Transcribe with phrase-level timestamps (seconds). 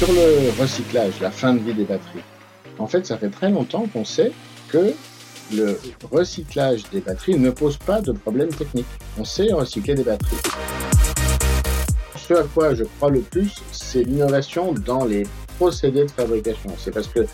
[0.00, 2.22] Sur le recyclage, la fin de vie des batteries,
[2.78, 4.32] en fait, ça fait très longtemps qu'on sait
[4.70, 4.94] que
[5.52, 5.78] le
[6.10, 8.86] recyclage des batteries ne pose pas de problème technique.
[9.18, 10.38] On sait recycler des batteries.
[12.16, 15.24] Ce à quoi je crois le plus, c'est l'innovation dans les
[15.58, 16.70] procédés de fabrication.
[16.78, 17.26] C'est parce que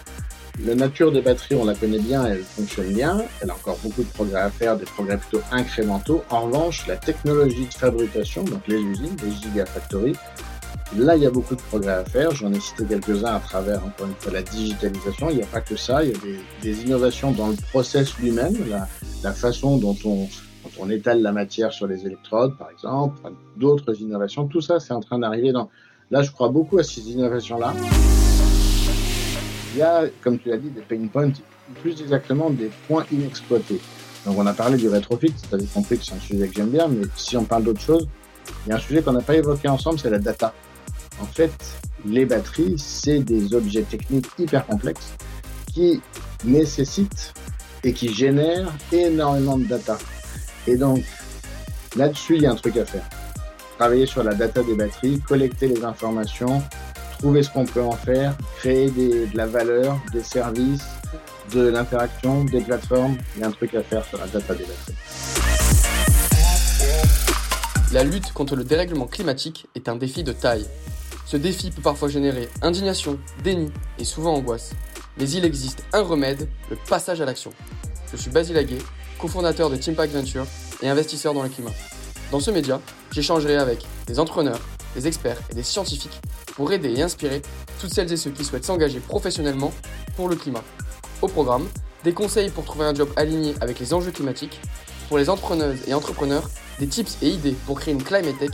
[0.64, 4.02] la nature des batteries, on la connaît bien, elle fonctionne bien, elle a encore beaucoup
[4.02, 6.24] de progrès à faire, des progrès plutôt incrémentaux.
[6.30, 10.16] En revanche, la technologie de fabrication, donc les usines, les gigafactories,
[10.96, 12.30] Là, il y a beaucoup de progrès à faire.
[12.30, 15.30] J'en ai cité quelques-uns à travers, encore une fois, la digitalisation.
[15.30, 16.04] Il n'y a pas que ça.
[16.04, 16.18] Il y a
[16.62, 18.54] des, innovations dans le process lui-même,
[19.22, 23.18] la, façon dont on, étale la matière sur les électrodes, par exemple,
[23.56, 24.46] d'autres innovations.
[24.46, 25.52] Tout ça, c'est en train d'arriver.
[26.10, 27.74] Là, je crois beaucoup à ces innovations-là.
[29.74, 31.32] Il y a, comme tu l'as dit, des pain points,
[31.82, 33.80] plus exactement des points inexploités.
[34.24, 35.34] Donc, on a parlé du rétrofit.
[35.52, 38.08] As compris que c'est un sujet que j'aime bien, mais si on parle d'autre chose,
[38.66, 40.52] il y a un sujet qu'on n'a pas évoqué ensemble, c'est la data.
[41.20, 41.52] En fait,
[42.04, 45.14] les batteries, c'est des objets techniques hyper complexes
[45.72, 46.00] qui
[46.44, 47.32] nécessitent
[47.84, 49.98] et qui génèrent énormément de data.
[50.66, 51.04] Et donc,
[51.96, 53.08] là-dessus, il y a un truc à faire.
[53.78, 56.62] Travailler sur la data des batteries, collecter les informations,
[57.18, 60.86] trouver ce qu'on peut en faire, créer de la valeur, des services,
[61.52, 63.16] de l'interaction, des plateformes.
[63.36, 65.55] Il y a un truc à faire sur la data des batteries.
[67.92, 70.66] La lutte contre le dérèglement climatique est un défi de taille.
[71.24, 73.70] Ce défi peut parfois générer indignation, déni
[74.00, 74.72] et souvent angoisse.
[75.18, 77.52] Mais il existe un remède, le passage à l'action.
[78.10, 78.78] Je suis Basile Aguet,
[79.20, 80.46] cofondateur de Teampact Venture
[80.82, 81.70] et investisseur dans le climat.
[82.32, 82.80] Dans ce média,
[83.12, 84.60] j'échangerai avec des entrepreneurs,
[84.96, 86.20] des experts et des scientifiques
[86.56, 87.40] pour aider et inspirer
[87.80, 89.72] toutes celles et ceux qui souhaitent s'engager professionnellement
[90.16, 90.64] pour le climat.
[91.22, 91.68] Au programme,
[92.02, 94.60] des conseils pour trouver un job aligné avec les enjeux climatiques,
[95.08, 98.50] pour les entrepreneuses et entrepreneurs, des tips et idées pour créer une climate tech,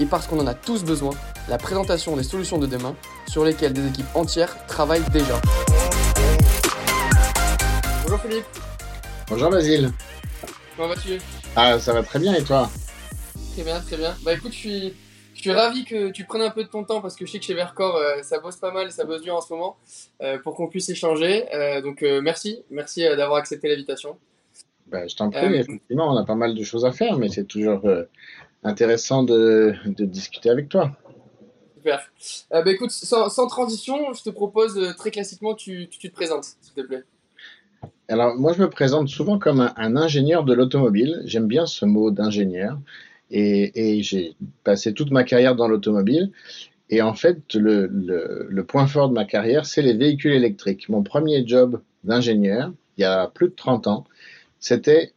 [0.00, 1.12] et parce qu'on en a tous besoin,
[1.48, 2.94] la présentation des solutions de demain
[3.28, 5.40] sur lesquelles des équipes entières travaillent déjà.
[8.02, 8.44] Bonjour Philippe.
[9.28, 9.92] Bonjour Basile.
[10.76, 11.20] Comment vas-tu?
[11.54, 12.70] Ah, ça va très bien et toi?
[13.54, 14.14] Très bien, très bien.
[14.22, 14.94] Bah écoute, je suis,
[15.34, 17.38] je suis ravi que tu prennes un peu de ton temps parce que je sais
[17.38, 19.76] que chez Vercor, euh, ça bosse pas mal et ça bosse dur en ce moment
[20.22, 21.44] euh, pour qu'on puisse échanger.
[21.54, 24.16] Euh, donc merci, merci d'avoir accepté l'invitation.
[24.92, 27.44] Bah, je t'en prie, effectivement, on a pas mal de choses à faire, mais c'est
[27.44, 27.82] toujours
[28.62, 30.92] intéressant de, de discuter avec toi.
[31.82, 32.00] Super.
[32.52, 36.14] Euh, bah, écoute, sans, sans, transition, je te propose euh, très classiquement, tu, tu, te
[36.14, 37.02] présentes, s'il te plaît.
[38.08, 41.22] Alors, moi, je me présente souvent comme un, un ingénieur de l'automobile.
[41.24, 42.78] J'aime bien ce mot d'ingénieur.
[43.30, 46.30] Et, et j'ai passé toute ma carrière dans l'automobile.
[46.88, 50.88] Et en fait, le, le, le, point fort de ma carrière, c'est les véhicules électriques.
[50.88, 54.04] Mon premier job d'ingénieur, il y a plus de 30 ans,
[54.62, 55.12] c'était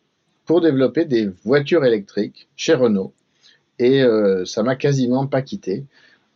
[0.46, 3.14] pour développer des voitures électriques chez Renault.
[3.80, 5.86] Et euh, ça m'a quasiment pas quitté.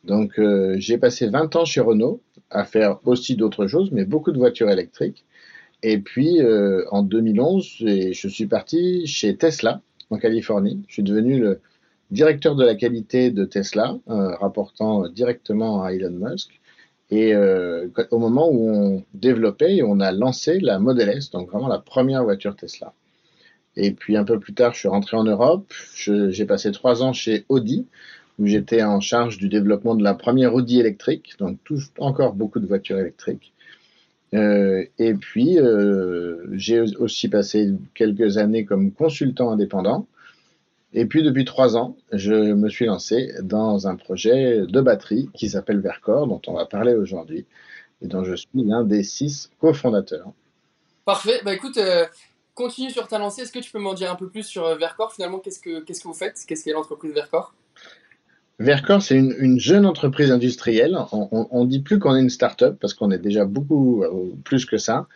[0.05, 4.31] Donc euh, j'ai passé 20 ans chez Renault à faire aussi d'autres choses, mais beaucoup
[4.31, 5.25] de voitures électriques.
[5.83, 10.81] Et puis euh, en 2011, je suis parti chez Tesla en Californie.
[10.87, 11.59] Je suis devenu le
[12.11, 16.59] directeur de la qualité de Tesla, euh, rapportant directement à Elon Musk.
[17.11, 21.67] Et euh, au moment où on développait on a lancé la Model S, donc vraiment
[21.67, 22.93] la première voiture Tesla.
[23.75, 25.73] Et puis un peu plus tard, je suis rentré en Europe.
[25.95, 27.87] J'ai passé trois ans chez Audi,
[28.37, 31.57] où j'étais en charge du développement de la première Audi électrique, donc
[31.97, 33.53] encore beaucoup de voitures électriques.
[34.35, 40.07] Euh, et puis, euh, j'ai aussi passé quelques années comme consultant indépendant.
[40.93, 45.49] Et puis, depuis trois ans, je me suis lancé dans un projet de batterie qui
[45.49, 47.45] s'appelle Vercor, dont on va parler aujourd'hui,
[48.01, 50.31] et dont je suis l'un des six cofondateurs.
[51.05, 51.41] Parfait.
[51.43, 52.05] Bah écoute, euh,
[52.55, 53.41] continue sur ta lancée.
[53.41, 55.81] Est-ce que tu peux m'en dire un peu plus sur euh, Vercor Finalement, qu'est-ce que,
[55.81, 56.37] qu'est-ce que vous faites?
[56.47, 57.53] Qu'est-ce qu'est l'entreprise Vercor
[58.59, 60.97] Vercor, c'est une, une, jeune entreprise industrielle.
[61.11, 64.65] On, ne dit plus qu'on est une start-up parce qu'on est déjà beaucoup euh, plus
[64.65, 65.07] que ça.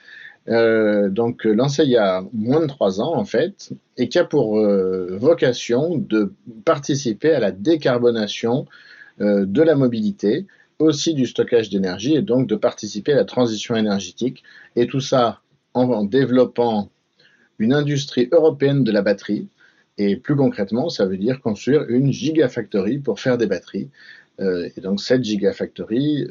[0.50, 4.26] Euh, donc lancé il y a moins de trois ans en fait, et qui a
[4.26, 6.34] pour euh, vocation de
[6.66, 8.66] participer à la décarbonation
[9.22, 10.46] euh, de la mobilité,
[10.80, 14.44] aussi du stockage d'énergie, et donc de participer à la transition énergétique.
[14.76, 15.40] Et tout ça
[15.74, 16.90] en, développant
[17.60, 19.48] une industrie européenne de la batterie,
[19.98, 23.90] et plus concrètement, ça veut dire construire une gigafactory pour faire des batteries.
[24.40, 26.28] Et donc cette gigafactory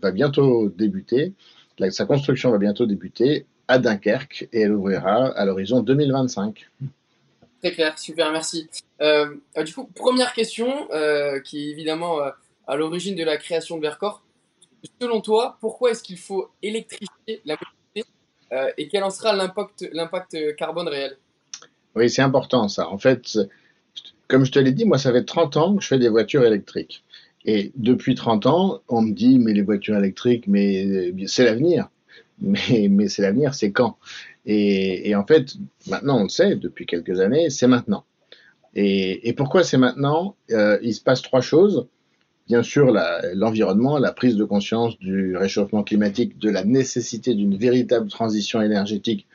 [0.00, 1.34] va bientôt débuter,
[1.78, 6.68] la, sa construction va bientôt débuter à Dunkerque et elle ouvrira à l'horizon 2025.
[7.62, 8.68] Très clair, super, merci.
[9.00, 9.34] Euh,
[9.64, 12.30] du coup, première question, euh, qui est évidemment euh,
[12.66, 14.22] à l'origine de la création de Vercor.
[15.00, 18.10] Selon toi, pourquoi est-ce qu'il faut électrifier la mobilité
[18.76, 21.18] et quel en sera l'impact carbone réel?
[21.96, 22.88] Oui, c'est important ça.
[22.88, 23.36] En fait,
[24.28, 26.44] comme je te l'ai dit, moi, ça fait 30 ans que je fais des voitures
[26.44, 27.04] électriques.
[27.46, 31.88] Et depuis 30 ans, on me dit, mais les voitures électriques, mais c'est l'avenir.
[32.38, 33.96] Mais, mais c'est l'avenir, c'est quand?
[34.44, 35.54] Et, en fait,
[35.88, 38.04] maintenant, on le sait, depuis quelques années, c'est maintenant.
[38.74, 40.36] Et, pourquoi c'est maintenant?
[40.50, 41.88] Euh, Il se passe trois choses.
[42.46, 42.94] Bien sûr,
[43.32, 49.26] l'environnement, la, prise de conscience du réchauffement climatique, de la nécessité d'une véritable transition énergétique.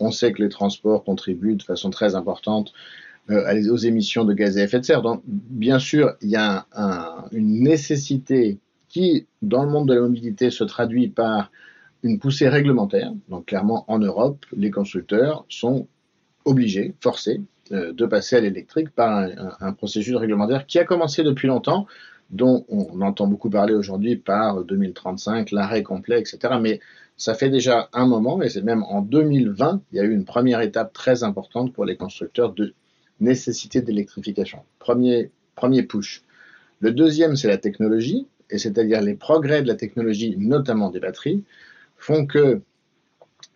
[0.00, 2.72] On sait que les transports contribuent de façon très importante
[3.28, 5.02] aux émissions de gaz à effet de serre.
[5.02, 6.66] Donc, bien sûr, il y a
[7.32, 8.58] une nécessité
[8.88, 11.50] qui, dans le monde de la mobilité, se traduit par
[12.02, 13.12] une poussée réglementaire.
[13.28, 15.86] Donc, clairement, en Europe, les constructeurs sont
[16.44, 17.40] obligés, forcés,
[17.72, 19.28] euh, de passer à l'électrique par
[19.60, 21.86] un, processus réglementaire qui a commencé depuis longtemps,
[22.30, 26.54] dont on entend beaucoup parler aujourd'hui par 2035, l'arrêt complet, etc.
[26.60, 26.80] Mais
[27.16, 30.24] ça fait déjà un moment, et c'est même en 2020, il y a eu une
[30.24, 32.74] première étape très importante pour les constructeurs de
[33.20, 34.60] nécessité d'électrification.
[34.78, 36.22] Premier, premier push.
[36.80, 41.44] Le deuxième, c'est la technologie, et c'est-à-dire les progrès de la technologie, notamment des batteries,
[41.96, 42.60] font que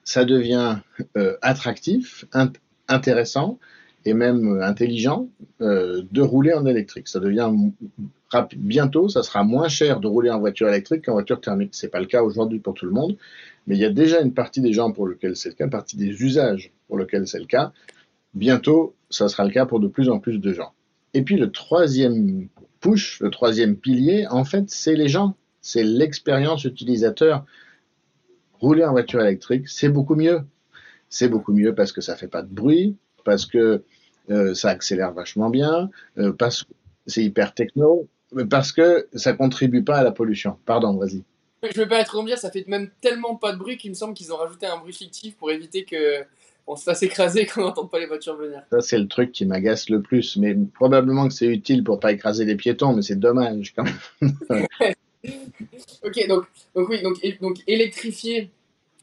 [0.04, 0.78] ça devient
[1.16, 2.24] euh, attractif,
[2.88, 3.58] intéressant
[4.04, 5.28] et même intelligent
[5.60, 7.08] euh, de rouler en électrique.
[7.08, 7.50] Ça devient
[8.30, 8.60] rapide.
[8.60, 11.74] Bientôt, ça sera moins cher de rouler en voiture électrique qu'en voiture thermique.
[11.74, 13.16] C'est pas le cas aujourd'hui pour tout le monde,
[13.66, 15.70] mais il y a déjà une partie des gens pour lesquels c'est le cas, une
[15.70, 17.72] partie des usages pour lesquels c'est le cas.
[18.34, 20.72] Bientôt, ça sera le cas pour de plus en plus de gens.
[21.14, 22.48] Et puis le troisième
[22.80, 27.44] push, le troisième pilier, en fait, c'est les gens, c'est l'expérience utilisateur.
[28.60, 30.40] Rouler en voiture électrique, c'est beaucoup mieux.
[31.08, 33.82] C'est beaucoup mieux parce que ça fait pas de bruit, parce que
[34.30, 36.72] euh, ça accélère vachement bien, euh, parce que
[37.06, 38.08] c'est hyper techno,
[38.48, 40.56] parce que ça contribue pas à la pollution.
[40.64, 41.22] Pardon, vas-y.
[41.62, 43.94] Je ne veux pas être dire, ça fait même tellement pas de bruit qu'il me
[43.94, 46.24] semble qu'ils ont rajouté un bruit fictif pour éviter que
[46.66, 48.62] on se fasse écraser quand on n'entend pas les voitures venir.
[48.70, 50.36] Ça, c'est le truc qui m'agace le plus.
[50.36, 54.36] Mais probablement que c'est utile pour pas écraser les piétons, mais c'est dommage quand même.
[56.04, 56.44] ok, donc,
[56.74, 58.50] donc oui, donc, donc électrifier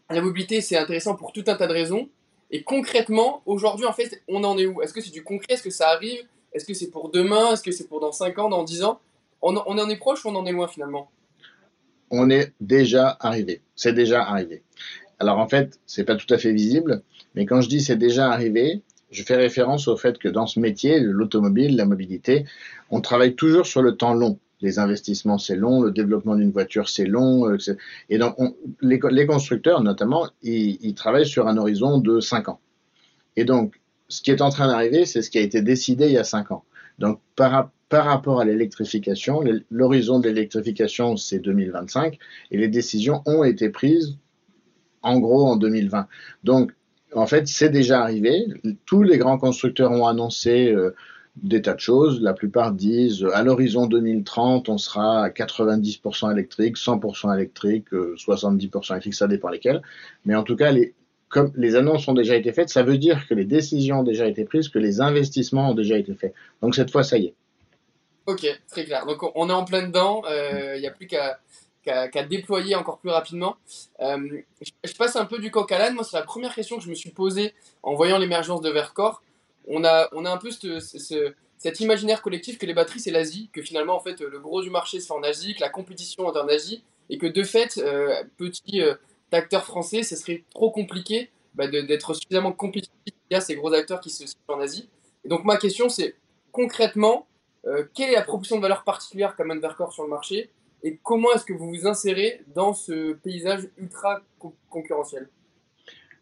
[0.10, 2.10] la mobilité, c'est intéressant pour tout un tas de raisons.
[2.52, 4.82] Et concrètement, aujourd'hui, en fait, on en est où?
[4.82, 5.54] Est-ce que c'est du concret?
[5.54, 6.24] Est-ce que ça arrive?
[6.52, 7.54] Est-ce que c'est pour demain?
[7.54, 9.00] Est-ce que c'est pour dans 5 ans, dans 10 ans?
[9.42, 11.12] On, on en est proche ou on en est loin finalement?
[12.10, 13.62] On est déjà arrivé.
[13.76, 14.64] C'est déjà arrivé.
[15.20, 17.04] Alors en fait, c'est pas tout à fait visible,
[17.36, 18.82] mais quand je dis c'est déjà arrivé,
[19.12, 22.46] je fais référence au fait que dans ce métier, l'automobile, la mobilité,
[22.90, 24.40] on travaille toujours sur le temps long.
[24.62, 27.50] Les investissements, c'est long, le développement d'une voiture, c'est long.
[27.50, 27.58] Euh,
[28.10, 28.36] et donc,
[28.82, 32.60] les, constructeurs, notamment, ils, travaillent sur un horizon de 5 ans.
[33.38, 33.80] Et donc,
[34.10, 36.26] ce qui est en train d'arriver, c'est ce qui a été décidé il y a
[36.26, 36.66] 5 ans.
[37.00, 42.18] Donc, par, par rapport à l'électrification, l'horizon de l'électrification, c'est 2025,
[42.52, 44.18] et les décisions ont été prises
[45.02, 46.08] en gros en 2020.
[46.44, 46.72] Donc,
[47.14, 48.46] en fait, c'est déjà arrivé.
[48.86, 50.96] Tous les grands constructeurs ont annoncé euh,
[51.38, 52.22] des tas de choses.
[52.22, 58.94] La plupart disent à l'horizon 2030, on sera à 90% électrique, 100% électrique, 70% euh,
[58.94, 59.82] électrique, ça dépend lesquels.
[60.26, 60.94] Mais en tout cas, les,
[61.30, 64.28] comme les annonces ont déjà été faites, ça veut dire que les décisions ont déjà
[64.28, 66.34] été prises, que les investissements ont déjà été faits.
[66.62, 67.34] Donc cette fois, ça y est.
[68.26, 69.06] Ok, très clair.
[69.06, 70.24] Donc on est en plein dedans.
[70.30, 71.40] Euh, il n'y a plus qu'à
[71.84, 73.56] qu'à déployer encore plus rapidement.
[74.02, 75.96] Euh, je, passe un peu du coq à l'âne.
[75.96, 77.54] Moi, c'est la première question que je me suis posée
[77.84, 79.22] en voyant l'émergence de Vercor.
[79.68, 83.50] On a, on a un peu ce, cet imaginaire collectif que les batteries, c'est l'Asie,
[83.54, 86.32] que finalement, en fait, le gros du marché se fait en Asie, que la compétition
[86.34, 88.96] est en Asie, et que de fait, euh, petit euh,
[89.32, 92.94] acteur français, ce serait trop compliqué bah, d'être suffisamment compétitif
[93.32, 94.90] à ces gros acteurs qui se situent en Asie.
[95.24, 96.16] Et donc, ma question, c'est
[96.52, 97.28] concrètement,
[97.94, 100.50] quelle est la proportion de valeur particulière qu'a Vercor sur le marché?
[100.84, 104.22] Et comment est-ce que vous vous insérez dans ce paysage ultra
[104.70, 105.30] concurrentiel?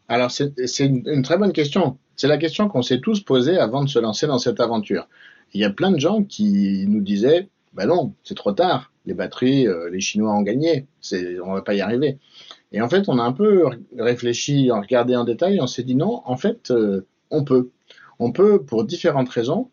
[0.07, 1.97] Alors, c'est une, très bonne question.
[2.15, 5.07] C'est la question qu'on s'est tous posée avant de se lancer dans cette aventure.
[5.53, 9.13] Il y a plein de gens qui nous disaient ben non, c'est trop tard, les
[9.13, 12.17] batteries, euh, les Chinois ont gagné, on ne va pas y arriver.
[12.71, 13.65] Et en fait, on a un peu
[13.97, 17.69] réfléchi, regardé en détail, on s'est dit non, en fait, euh, on peut.
[18.19, 19.69] On peut pour différentes raisons.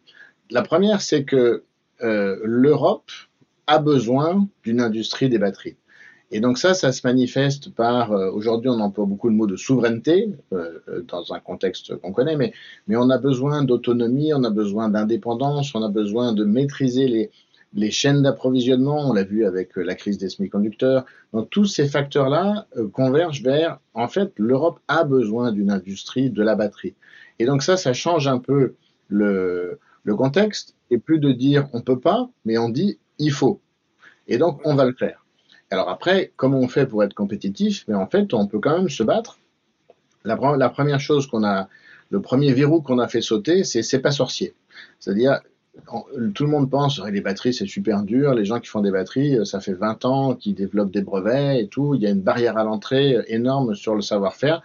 [0.50, 1.64] La première, c'est que
[2.02, 3.10] euh, l'Europe
[3.66, 5.76] a besoin d'une industrie des batteries.
[6.30, 9.56] Et donc ça, ça se manifeste par, euh, aujourd'hui on emploie beaucoup le mot de
[9.56, 12.52] souveraineté, euh, euh, dans un contexte qu'on connaît, mais,
[12.88, 17.30] mais on a besoin d'autonomie, on a besoin d'indépendance, on a besoin de maîtriser les,
[17.74, 21.04] les chaînes d'approvisionnement, on l'a vu avec la crise des semi-conducteurs.
[21.32, 26.54] Donc tous ces facteurs-là convergent vers, en fait, l'Europe a besoin d'une industrie de la
[26.56, 26.94] batterie.
[27.38, 28.74] Et donc ça, ça change un peu
[29.08, 33.60] le, le contexte, et plus de dire on peut pas, mais on dit il faut.
[34.28, 35.24] Et donc, on va le faire.
[35.70, 37.84] Alors après, comment on fait pour être compétitif?
[37.88, 39.38] Mais en fait, on peut quand même se battre.
[40.24, 40.36] La,
[40.70, 41.68] première chose qu'on a,
[42.10, 44.54] le premier verrou qu'on a fait sauter, c'est c'est pas sorcier.
[44.98, 45.40] C'est-à-dire,
[46.34, 48.90] tout le monde pense que les batteries c'est super dur, les gens qui font des
[48.90, 52.10] batteries, euh, ça fait 20 ans qu'ils développent des brevets et tout, il y a
[52.10, 54.62] une barrière à l'entrée énorme sur le savoir-faire.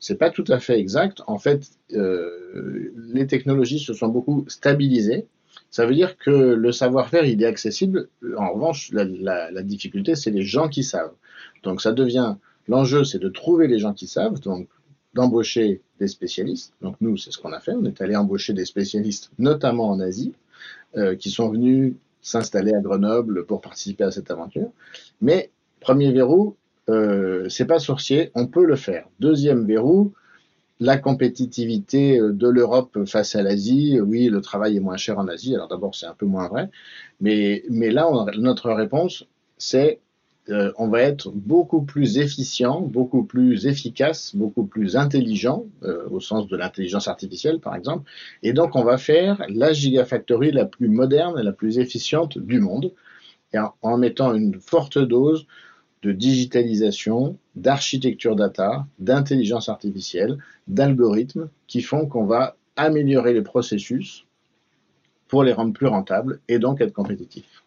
[0.00, 1.22] C'est pas tout à fait exact.
[1.26, 5.26] En fait, euh, les technologies se sont beaucoup stabilisées.
[5.70, 8.08] Ça veut dire que le savoir-faire, il est accessible.
[8.36, 11.12] En revanche, la, difficulté, c'est les gens qui savent.
[11.62, 12.36] Donc ça devient,
[12.68, 14.40] l'enjeu, c'est de trouver les gens qui savent.
[14.40, 14.68] Donc
[15.14, 16.72] d'embaucher des spécialistes.
[16.80, 17.72] Donc nous, c'est ce qu'on a fait.
[17.72, 20.32] On est allé embaucher des spécialistes, notamment en Asie,
[20.96, 24.70] euh, qui sont venus s'installer à Grenoble pour participer à cette aventure.
[25.20, 26.56] Mais premier verrou,
[26.88, 29.08] euh, c'est pas sorcier, on peut le faire.
[29.20, 30.12] Deuxième verrou,
[30.80, 34.00] la compétitivité de l'Europe face à l'Asie.
[34.00, 35.54] Oui, le travail est moins cher en Asie.
[35.54, 36.70] Alors d'abord, c'est un peu moins vrai.
[37.20, 39.26] Mais, là, notre réponse,
[39.58, 40.00] c'est
[40.50, 46.20] euh, on va être beaucoup plus efficient, beaucoup plus efficace, beaucoup plus intelligent, euh, au
[46.20, 48.10] sens de l'intelligence artificielle par exemple.
[48.42, 52.60] Et donc on va faire la gigafactory la plus moderne et la plus efficiente du
[52.60, 52.92] monde,
[53.82, 55.46] en, mettant une forte dose
[56.02, 60.38] de digitalisation, d'architecture data, d'intelligence artificielle,
[60.68, 64.24] d'algorithmes qui font qu'on va améliorer les processus
[65.26, 67.64] pour les rendre plus rentables et donc être compétitifs.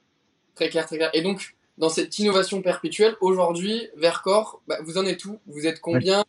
[0.56, 1.10] Très clair, très clair.
[1.14, 5.40] Et donc, dans cette innovation perpétuelle, aujourd'hui, Vercor, bah, vous en êtes où?
[5.48, 6.24] Vous êtes combien?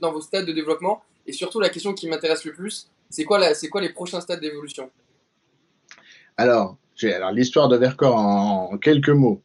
[0.00, 1.02] Dans vos stades de développement?
[1.26, 4.90] Et surtout, la question qui m'intéresse le plus, c'est quoi, quoi les prochains stades d'évolution?
[6.36, 9.42] Alors, alors l'histoire de Vercor en, quelques mots.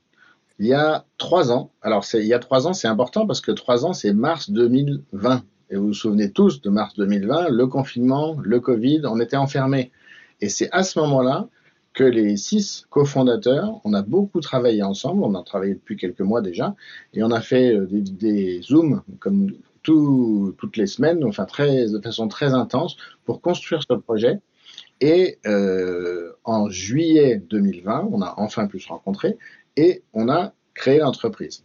[0.59, 3.51] Il y a trois ans, alors il y a trois ans, c'est important parce que
[3.51, 5.43] trois ans, c'est mars 2020.
[5.69, 9.91] Et vous vous souvenez tous de mars 2020, le confinement, le Covid, on était enfermés.
[10.39, 11.49] Et c'est à ce moment-là
[11.93, 16.41] que les six cofondateurs, on a beaucoup travaillé ensemble, on a travaillé depuis quelques mois
[16.41, 16.75] déjà,
[17.13, 19.51] et on a fait euh, des, zooms comme
[19.83, 24.39] toutes les semaines, enfin de façon très intense, pour construire ce projet.
[24.99, 29.37] Et euh, en juillet 2020, on a enfin pu se rencontrer
[29.77, 31.63] et on a créé l'entreprise.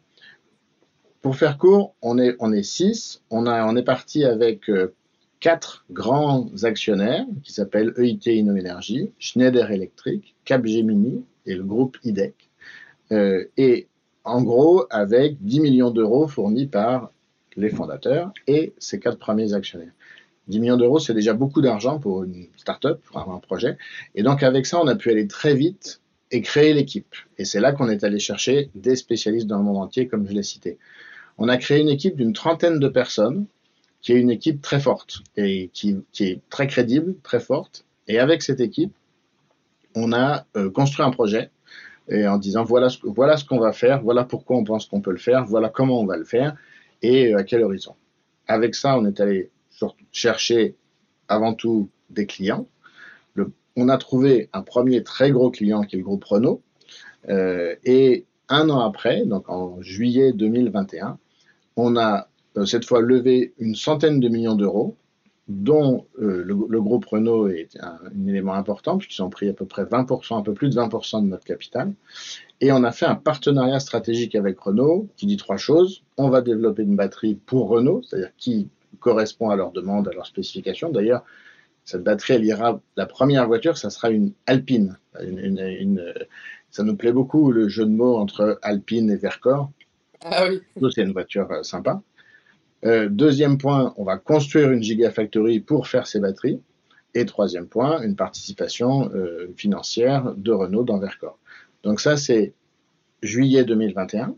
[1.23, 3.23] Pour faire court, on est, six.
[3.31, 4.95] On, est parti avec euh,
[5.39, 12.35] quatre grands actionnaires qui s'appellent EIT Innoénergie, Schneider Electric, Capgemini et le groupe IDEC.
[13.13, 13.89] Euh, et
[14.25, 17.11] en gros, avec 10 millions d'euros fournis par
[17.57, 19.93] les fondateurs et ces quatre premiers actionnaires.
[20.49, 23.77] 10 millions d'euros, c'est déjà beaucoup d'argent pour une start-up, pour avoir un projet.
[24.15, 26.00] Et donc, avec ça, on a pu aller très vite
[26.31, 27.15] et créer l'équipe.
[27.39, 30.33] Et c'est là qu'on est allé chercher des spécialistes dans le monde entier, comme je
[30.33, 30.79] l'ai cité.
[31.39, 33.47] On a créé une équipe d'une trentaine de personnes
[34.03, 37.85] qui est une équipe très forte et qui, est très crédible, très forte.
[38.09, 38.93] Et avec cette équipe,
[39.95, 41.51] on a euh, construit un projet
[42.09, 45.01] et en disant voilà ce, voilà ce qu'on va faire, voilà pourquoi on pense qu'on
[45.01, 46.57] peut le faire, voilà comment on va le faire
[47.03, 47.95] et euh, à quel horizon.
[48.47, 49.51] Avec ça, on est allé
[50.13, 50.75] chercher
[51.29, 52.67] avant tout des clients.
[53.77, 56.63] On a trouvé un premier très gros client qui est le groupe Renault.
[57.29, 61.19] Euh, et un an après, donc en juillet 2021,
[61.77, 64.97] on a euh, cette fois levé une centaine de millions d'euros,
[65.49, 69.83] dont euh, le, groupe Renault est un, élément important, puisqu'ils ont pris à peu près
[69.83, 71.93] 20%, un peu plus de 20% de notre capital.
[72.61, 76.03] Et on a fait un partenariat stratégique avec Renault qui dit trois choses.
[76.17, 78.69] On va développer une batterie pour Renault, c'est-à-dire qui
[79.01, 80.91] correspond à leurs demandes, à leurs spécifications.
[80.91, 81.25] D'ailleurs,
[81.91, 84.97] cette batterie, elle ira, la première voiture, ça sera une Alpine.
[86.71, 89.71] ça nous plaît beaucoup le jeu de mots entre Alpine et Vercors.
[90.23, 90.61] Ah oui.
[90.95, 92.03] C'est une voiture euh, sympa.
[92.85, 96.61] Euh, deuxième point, on va construire une gigafactory pour faire ces batteries.
[97.15, 101.39] Et troisième point, une participation euh, financière de Renault dans Vercors.
[101.83, 102.55] Donc ça, c'est
[103.23, 104.37] juillet 2021.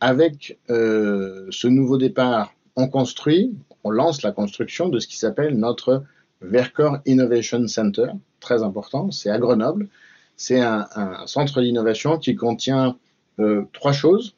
[0.00, 5.56] Avec euh, ce nouveau départ, on construit, on lance la construction de ce qui s'appelle
[5.56, 6.04] notre
[6.40, 8.08] Vercors Innovation Center,
[8.40, 9.88] très important, c'est à Grenoble.
[10.36, 12.96] C'est un, un, centre d'innovation qui contient
[13.72, 14.34] trois choses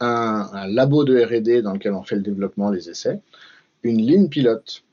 [0.00, 3.20] un, labo de R&D dans lequel on fait le développement, les essais,
[3.82, 4.84] une ligne pilote.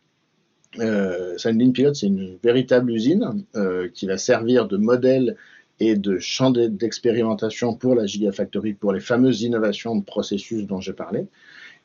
[0.79, 5.37] Euh, une ligne pilote, c'est une véritable usine euh, qui va servir de modèle
[5.79, 10.93] et de champ d'expérimentation pour la Gigafactory, pour les fameuses innovations de processus dont j'ai
[10.93, 11.27] parlé,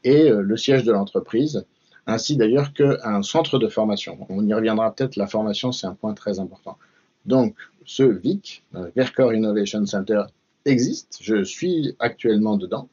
[0.04, 1.64] et euh, le siège de l'entreprise,
[2.06, 4.26] ainsi d'ailleurs qu'un centre de formation.
[4.28, 6.78] On y reviendra peut-être, la formation, c'est un point très important.
[7.26, 7.54] Donc,
[7.84, 8.64] ce VIC,
[8.96, 10.22] Vercor Innovation Center,
[10.64, 12.88] existe, je suis actuellement dedans,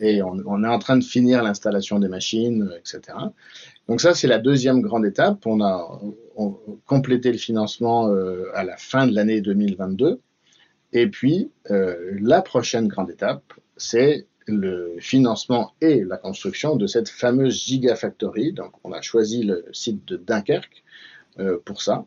[0.00, 3.18] et on, est en train de finir l'installation des machines, etc.
[3.88, 5.44] Donc ça, c'est la deuxième grande étape.
[5.46, 6.00] On a
[6.86, 10.20] complété le financement euh, à la fin de l'année 2022.
[10.92, 17.08] Et puis, euh, la prochaine grande étape, c'est le financement et la construction de cette
[17.08, 18.52] fameuse Gigafactory.
[18.52, 20.82] Donc, on a choisi le site de Dunkerque
[21.38, 22.04] euh, pour ça.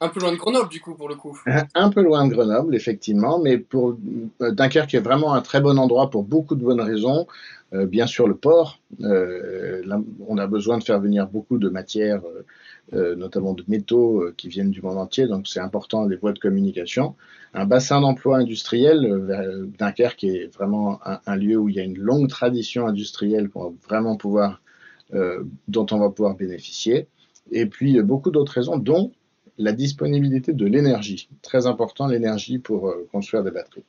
[0.00, 1.36] Un peu loin de Grenoble, du coup, pour le coup.
[1.74, 3.96] Un peu loin de Grenoble, effectivement, mais pour
[4.40, 7.26] euh, Dunkerque est vraiment un très bon endroit pour beaucoup de bonnes raisons.
[7.74, 8.78] Euh, bien sûr, le port.
[9.00, 9.82] Euh,
[10.28, 12.22] on a besoin de faire venir beaucoup de matières,
[12.92, 17.16] notamment de métaux qui viennent du monde entier, donc c'est important les voies de communication.
[17.52, 22.28] Un bassin d'emploi industriel, Dunkerque est vraiment un, lieu où il y a une longue
[22.28, 24.62] tradition industrielle pouvoir,
[25.12, 27.08] dont on va pouvoir bénéficier.
[27.50, 29.12] Et puis beaucoup d'autres raisons, dont
[29.58, 31.28] la disponibilité de l'énergie.
[31.42, 33.84] Très important, l'énergie pour euh, construire des batteries.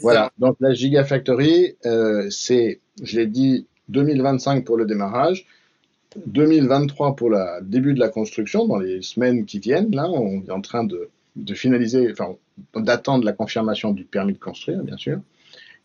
[0.00, 5.46] Voilà, donc la Gigafactory, euh, c'est, je l'ai dit, 2025 pour le démarrage,
[6.26, 9.94] 2023 pour le début de la construction, dans les semaines qui viennent.
[9.94, 11.10] Là, on est en train de,
[11.52, 12.36] finaliser, enfin,
[12.74, 15.20] d'attendre la confirmation du permis de construire, bien sûr.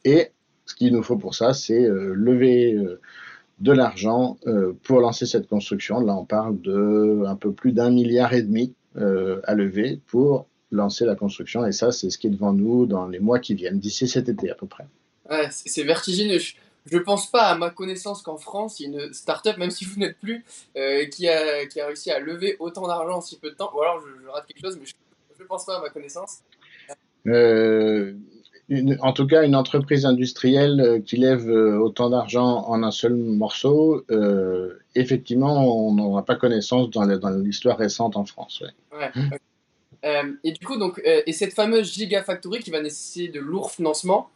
[0.06, 0.30] Et
[0.66, 2.78] ce qu'il nous faut pour ça, c'est euh, lever
[3.60, 4.38] de l'argent
[4.84, 6.00] pour lancer cette construction.
[6.00, 10.48] Là, on parle de un peu plus d'un milliard et demi euh, à lever pour
[10.72, 11.66] lancer la construction.
[11.66, 14.30] Et ça, c'est ce qui est devant nous dans les mois qui viennent, d'ici cet
[14.30, 14.86] été à peu près.
[15.30, 16.40] Ouais, c'est vertigineux.
[16.86, 19.70] Je ne pense pas, à ma connaissance, qu'en France, il y a une start-up, même
[19.70, 20.44] si vous n'êtes plus,
[20.76, 23.72] euh, qui, a, qui a réussi à lever autant d'argent en si peu de temps.
[23.76, 26.40] Ou alors je, rate quelque chose, mais je ne pense pas à ma connaissance.
[27.28, 28.14] Euh,
[29.02, 33.16] en tout cas, une entreprise industrielle euh, qui lève euh, autant d'argent en un seul
[33.16, 38.64] morceau, euh, effectivement, on n'aura pas connaissance dans l'histoire récente en France.
[38.92, 39.12] Ouais.
[40.44, 44.30] et du coup, donc, et cette fameuse Gigafactory qui va nécessiter de lourds financements,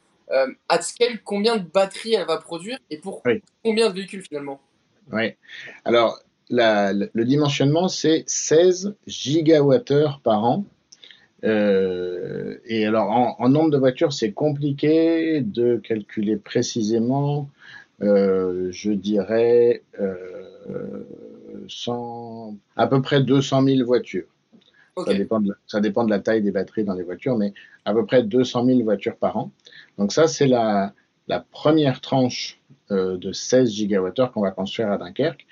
[0.67, 3.21] à scale, combien de batteries elle va produire et pour
[3.63, 4.59] combien de véhicules finalement?
[5.11, 5.33] Oui.
[5.85, 10.65] Alors, le dimensionnement, c'est 16 gigawattheures par an.
[11.43, 17.49] Euh, et alors, en, nombre de voitures, c'est compliqué de calculer précisément.
[18.01, 21.03] Euh, je dirais euh,
[21.67, 24.25] 100, à peu près 200 000 voitures.
[25.05, 27.93] Ça, dépend de, ça dépend de la taille des batteries dans les voitures, mais à
[27.93, 29.51] peu près 200 000 voitures par an.
[29.97, 30.93] Donc ça, c'est la,
[31.27, 32.59] la première tranche
[32.91, 35.47] de 16 gigawattheures qu'on va construire à Dunkerque.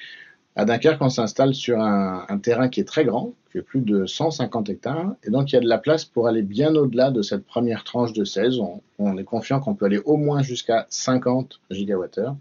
[0.55, 4.05] À Dunkerque, on s'installe sur un, terrain qui est très grand, qui est plus de
[4.05, 7.21] 150 hectares, et donc il y a de la place pour aller bien au-delà de
[7.21, 8.59] cette première tranche de 16.
[8.99, 12.35] On, est confiant qu'on peut aller au moins jusqu'à 50 gigawattheures.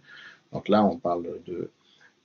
[0.53, 1.71] Donc là, on parle de,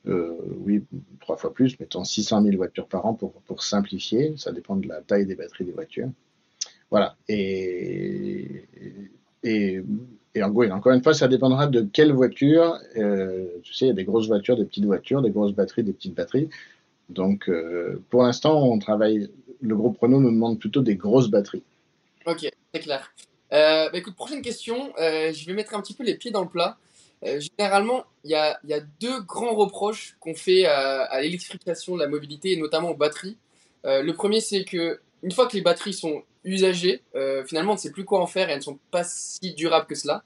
[0.08, 0.84] euh, oui,
[1.20, 4.34] trois fois plus, mettons 600 000 voitures par an pour, simplifier.
[4.38, 6.10] Ça dépend de la taille des batteries des voitures.
[6.90, 7.16] Voilà.
[7.28, 8.66] Et
[10.36, 12.78] et encore une fois, ça dépendra de quelle voiture.
[12.98, 15.84] Euh, tu sais, il y a des grosses voitures, des petites voitures, des grosses batteries,
[15.84, 16.50] des petites batteries.
[17.08, 19.30] Donc, euh, pour l'instant, on travaille.
[19.62, 21.64] Le groupe Renault nous demande plutôt des grosses batteries.
[22.26, 23.14] Ok, c'est clair.
[23.54, 24.92] Euh, bah, prochaine question.
[24.98, 26.78] je vais mettre un petit peu les pieds dans le plat.
[27.24, 28.60] généralement, il y a,
[29.00, 33.38] deux grands reproches qu'on fait à l'électrification de la mobilité et notamment aux batteries.
[33.86, 37.80] le premier, c'est que une fois que les batteries sont usagées, euh, finalement, on ne
[37.80, 40.24] sait plus quoi en faire et elles ne sont pas si durables que cela.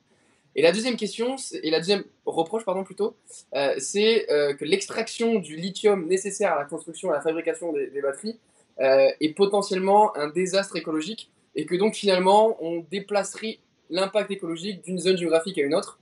[0.55, 3.15] Et la deuxième question, et la deuxième reproche, pardon, plutôt,
[3.55, 7.71] euh, c'est euh, que l'extraction du lithium nécessaire à la construction et à la fabrication
[7.71, 8.37] des, batteries
[8.81, 15.17] est potentiellement un désastre écologique et que donc finalement, on déplacerait l'impact écologique d'une zone
[15.17, 15.99] géographique à une autre.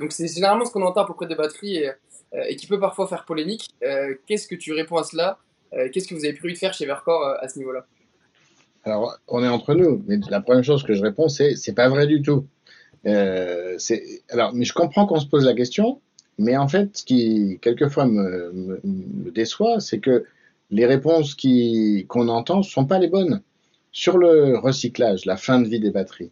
[0.00, 1.82] donc c'est généralement ce qu'on entend à propos des batteries
[2.34, 3.70] et, qui peut parfois faire polémique.
[4.26, 5.38] Qu'est-ce que tu réponds à cela?
[5.72, 7.86] Qu'est-ce que vous avez prévu de faire chez Vercor à ce niveau-là?
[8.84, 11.88] Alors, on est entre nous, mais la première chose que je réponds, c'est c'est pas
[11.88, 12.46] vrai du tout.
[13.06, 13.78] Euh,
[14.30, 16.00] alors, mais je comprends qu'on se pose la question,
[16.38, 18.80] mais en fait, ce qui quelquefois me,
[19.32, 20.24] déçoit, c'est que
[20.70, 21.36] les réponses
[22.08, 23.42] qu'on entend sont pas les bonnes
[23.92, 26.30] sur le recyclage, la fin de vie des batteries.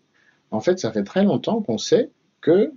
[0.51, 2.73] En fait, ça fait très longtemps qu'on sait que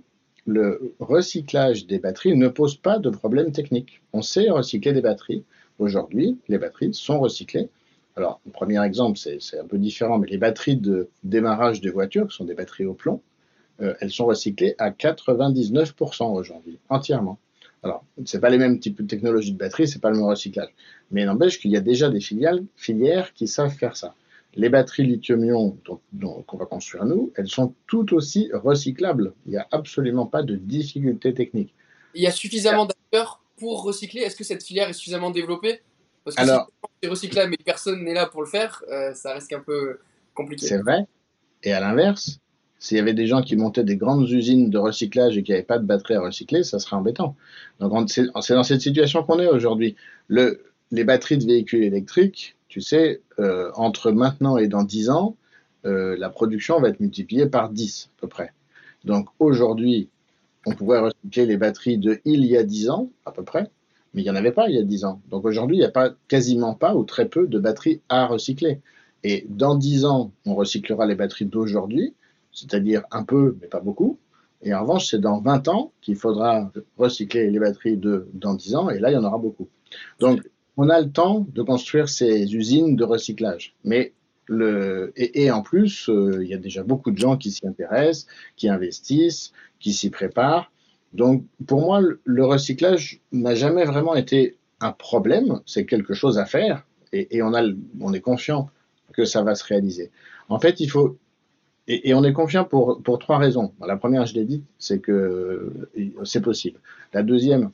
[0.46, 4.02] le recyclage des batteries ne pose pas de problème technique.
[4.12, 5.44] On sait recycler des batteries.
[5.78, 7.70] Aujourd'hui, les batteries sont recyclées
[8.16, 12.28] alors, le premier exemple, c'est un peu différent, mais les batteries de démarrage des voitures,
[12.28, 13.22] qui sont des batteries au plomb,
[13.80, 17.38] euh, elles sont recyclées à 99% aujourd'hui, entièrement.
[17.82, 20.68] Alors, ce pas les mêmes types de technologies de batteries, c'est pas le même recyclage.
[21.10, 24.14] Mais n'empêche qu'il y a déjà des filières qui savent faire ça.
[24.54, 25.78] Les batteries lithium-ion
[26.46, 29.32] qu'on va construire nous, elles sont tout aussi recyclables.
[29.46, 31.74] Il n'y a absolument pas de difficulté technique.
[32.14, 34.20] Il y a suffisamment d'acteurs pour recycler.
[34.20, 35.80] Est-ce que cette filière est suffisamment développée?
[36.24, 39.34] Parce que Alors, si c'est recyclable mais personne n'est là pour le faire, euh, ça
[39.34, 39.98] risque un peu
[40.34, 40.66] compliqué.
[40.66, 41.06] C'est vrai.
[41.62, 42.38] Et à l'inverse,
[42.78, 45.62] s'il y avait des gens qui montaient des grandes usines de recyclage et qui n'avaient
[45.62, 47.36] pas de batteries à recycler, ça serait embêtant.
[47.78, 49.94] Donc c'est dans cette situation qu'on est aujourd'hui.
[50.26, 55.36] Le, les batteries de véhicules électriques, tu sais, euh, entre maintenant et dans 10 ans,
[55.84, 58.52] euh, la production va être multipliée par 10 à peu près.
[59.04, 60.08] Donc aujourd'hui,
[60.66, 63.70] on pourrait recycler les batteries de il y a 10 ans à peu près,
[64.14, 65.20] mais il n'y en avait pas il y a 10 ans.
[65.30, 68.80] Donc aujourd'hui, il n'y a pas, quasiment pas ou très peu de batteries à recycler.
[69.24, 72.14] Et dans 10 ans, on recyclera les batteries d'aujourd'hui,
[72.52, 74.18] c'est-à-dire un peu, mais pas beaucoup.
[74.62, 78.74] Et en revanche, c'est dans 20 ans qu'il faudra recycler les batteries de dans 10
[78.76, 79.68] ans, et là, il y en aura beaucoup.
[80.20, 80.40] Donc,
[80.76, 83.74] on a le temps de construire ces usines de recyclage.
[83.84, 84.12] Mais
[84.46, 88.26] le, et, en plus, euh, il y a déjà beaucoup de gens qui s'y intéressent,
[88.56, 90.71] qui investissent, qui s'y préparent.
[91.12, 95.60] Donc, pour moi, le recyclage n'a jamais vraiment été un problème.
[95.66, 97.62] C'est quelque chose à faire, et, on, a,
[98.00, 98.70] on est confiant
[99.12, 100.10] que ça va se réaliser.
[100.48, 101.18] En fait, il faut
[101.88, 103.74] et, on est confiant pour, pour trois raisons.
[103.84, 105.90] La première, je l'ai dit, c'est que
[106.24, 106.80] c'est possible.
[107.12, 107.70] La deuxième,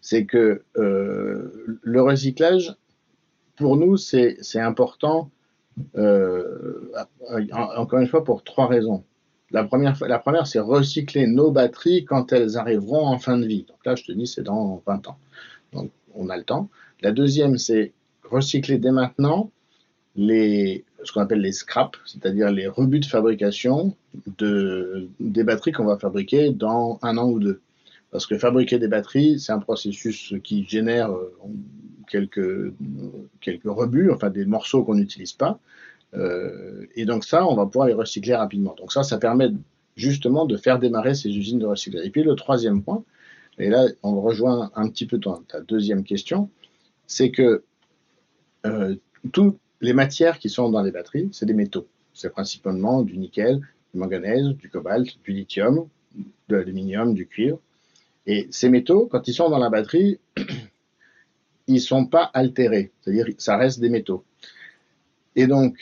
[0.00, 2.76] c'est que euh, le recyclage,
[3.56, 5.30] pour nous, c'est important,
[5.96, 6.92] euh,
[7.76, 9.04] encore une fois, pour trois raisons.
[9.52, 13.64] La première, la première c'est recycler nos batteries quand elles arriveront en fin de vie.
[13.68, 15.18] Donc là, je te dis, c'est dans 20 ans.
[15.72, 16.68] Donc, on a le temps.
[17.02, 17.92] La deuxième, c'est
[18.24, 19.50] recycler dès maintenant
[20.16, 23.96] les, ce qu'on appelle les scraps, c'est-à-dire les rebuts de fabrication
[24.38, 27.60] de, des batteries qu'on va fabriquer dans un an ou deux.
[28.10, 31.34] Parce que fabriquer des batteries, c'est un processus qui génère euh,
[32.08, 32.74] quelques,
[33.40, 35.58] quelques rebuts, enfin des morceaux qu'on n'utilise pas.
[36.14, 38.74] Euh, et donc ça, on va pouvoir les recycler rapidement.
[38.76, 39.50] Donc ça, ça permet
[39.96, 42.06] justement de faire démarrer ces usines de recyclage.
[42.06, 43.04] Et puis le troisième point,
[43.58, 46.50] et là on rejoint un petit peu ta deuxième question,
[47.06, 47.62] c'est que
[48.66, 48.96] euh,
[49.32, 51.86] tout, les matières qui sont dans les batteries, c'est des métaux.
[52.14, 53.60] C'est principalement du nickel,
[53.92, 55.88] du manganèse, du cobalt, du lithium,
[56.48, 57.58] de l'aluminium, du cuivre.
[58.26, 60.20] Et ces métaux, quand ils sont dans la batterie,
[61.66, 64.24] ils ne sont pas altérés, c'est-à-dire ça reste des métaux.
[65.34, 65.76] Et donc,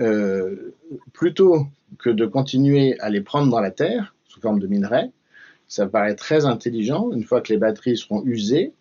[0.00, 0.74] euh,
[1.12, 1.66] plutôt
[1.98, 5.10] que de continuer à les prendre dans la terre sous forme de minerais,
[5.68, 8.72] ça paraît très intelligent, une fois que les batteries seront usées,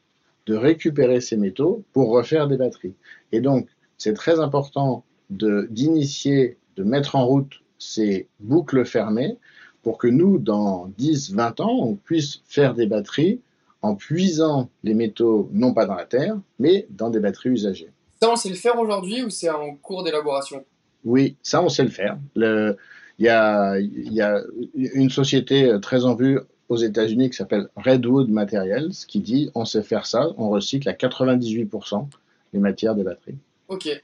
[0.45, 2.95] de récupérer ces métaux pour refaire des batteries.
[3.31, 3.67] Et donc,
[3.97, 9.37] c'est très important d'initier, de, mettre en route ces boucles fermées
[9.83, 13.41] pour que nous, dans 10, 20 ans, on puisse faire des batteries
[13.81, 17.91] en puisant les métaux, non pas dans la terre, mais dans des batteries usagées.
[18.21, 20.65] Ça, on sait le faire aujourd'hui ou c'est en cours d'élaboration?
[21.05, 22.17] Oui, ça, on sait le faire.
[22.35, 22.75] Il
[23.19, 24.41] y a, y a,
[24.75, 29.83] une société très en vue aux États-Unis qui s'appelle Redwood Materials qui dit on sait
[29.83, 32.07] faire ça, on recycle à 98%
[32.53, 33.37] les matières des batteries.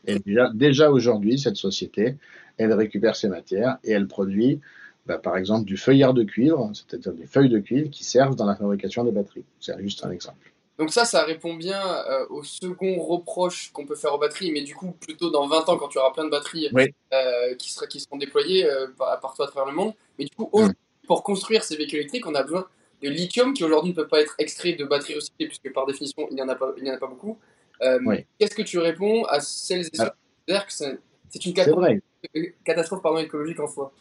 [0.06, 2.18] Et déjà, déjà aujourd'hui, cette société,
[2.58, 4.60] elle récupère ces matières et elle produit,
[5.08, 8.46] bah, par exemple, du feuillard de cuivre, c'est-à-dire des feuilles de cuivre qui servent dans
[8.46, 9.44] la fabrication des batteries.
[9.60, 10.52] C'est juste un exemple.
[10.78, 14.62] Donc ça, ça répond bien euh, au second reproche qu'on peut faire aux batteries, mais
[14.62, 16.70] du coup, plutôt dans 20 ans, quand tu auras plein de batteries
[17.14, 19.94] euh, qui, sera, qui seront déployées euh, partout à travers le monde.
[20.20, 20.74] Mais du coup, mm.
[21.08, 22.68] pour construire ces véhicules électriques, on a besoin
[23.02, 26.28] de lithium qui aujourd'hui ne peut pas être extrait de batteries recyclées, puisque par définition,
[26.30, 27.38] il n'y en, a pas, il en a pas beaucoup.
[27.82, 28.00] Euh,
[28.40, 30.12] qu'est-ce que tu réponds à celles et ceux qui
[30.48, 33.92] considèrent que c'est une catastrophe, pardon, écologique en soi?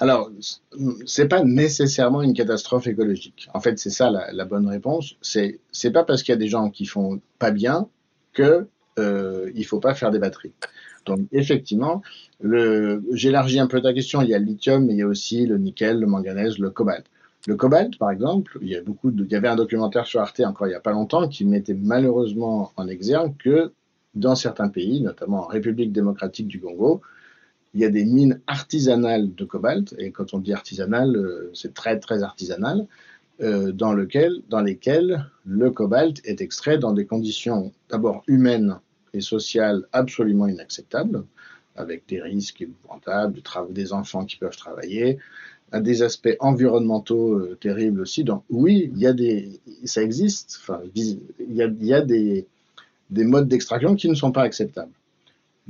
[0.00, 0.30] Alors,
[1.04, 3.48] c'est pas nécessairement une catastrophe écologique.
[3.52, 5.16] En fait, c'est ça la, bonne réponse.
[5.20, 7.86] C'est c'est pas parce qu'il y a des gens qui font pas bien
[8.32, 8.66] que
[8.98, 10.54] euh, il faut pas faire des batteries.
[11.04, 12.00] Donc effectivement,
[13.12, 14.22] j'élargis un peu ta question.
[14.22, 16.70] Il y a le lithium, mais il y a aussi le nickel, le manganèse, le
[16.70, 17.04] cobalt.
[17.46, 20.70] Le cobalt, par exemple, il y, il y avait un documentaire sur Arte encore il
[20.70, 23.72] n'y a pas longtemps qui mettait malheureusement en exergue que
[24.14, 27.02] dans certains pays, notamment en République démocratique du Congo,
[27.74, 31.74] il y a des mines artisanales de cobalt, et quand on dit artisanal, euh, c'est
[31.74, 32.86] très très artisanal,
[33.42, 38.78] euh, dans, lesquelles le cobalt est extrait dans des conditions d'abord humaines
[39.14, 41.24] et sociales absolument inacceptables,
[41.76, 45.18] avec des risques épouvantables, des enfants qui peuvent travailler,
[45.72, 48.24] des aspects environnementaux euh, terribles aussi.
[48.24, 50.58] Donc oui, il y a des, ça existe.
[50.60, 52.46] Enfin, il y a, des
[53.10, 54.92] modes d'extraction qui ne sont pas acceptables.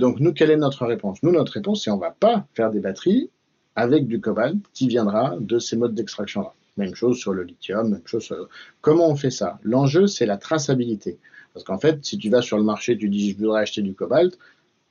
[0.01, 1.23] Donc nous, quelle est notre réponse?
[1.23, 3.29] Nous, notre réponse, c'est on va pas faire des batteries
[3.77, 6.55] avec du cobalt qui viendra de ces modes d'extraction-là.
[6.79, 8.49] Même chose sur le lithium, même chose sur...
[8.81, 9.61] Comment on fait ça?
[9.63, 11.19] L'enjeu, c'est la traçabilité.
[11.53, 13.95] Parce qu'en fait, si tu vas sur le marché, tu dis je voudrais acheter du
[13.95, 14.39] cobalt,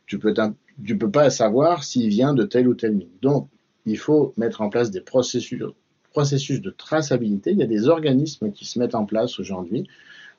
[0.06, 3.10] tu peux, peux pas savoir s'il vient de telle ou telle mine.
[3.24, 3.50] Donc,
[3.88, 5.64] il faut mettre en place des processus,
[6.12, 7.52] processus de traçabilité.
[7.52, 9.88] Il y a des organismes qui se mettent en place aujourd'hui.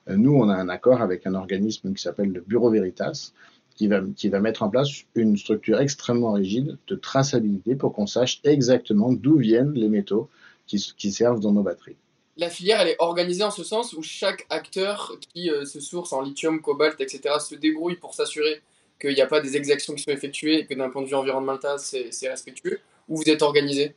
[0.09, 3.33] Euh, nous, on a un accord avec un organisme qui s'appelle le Bureau Veritas,
[4.15, 9.11] qui va, mettre en place une structure extrêmement rigide de traçabilité pour qu'on sache exactement
[9.11, 10.29] d'où viennent les métaux
[10.67, 11.97] qui, servent dans nos batteries.
[12.37, 16.13] La filière, elle est organisée en ce sens où chaque acteur qui euh, se source
[16.13, 18.61] en lithium, cobalt, etc., se débrouille pour s'assurer
[18.99, 21.15] qu'il n'y a pas des exactions qui sont effectuées et que d'un point de vue
[21.15, 22.79] environnemental, c'est respectueux
[23.11, 23.95] vous êtes organisé?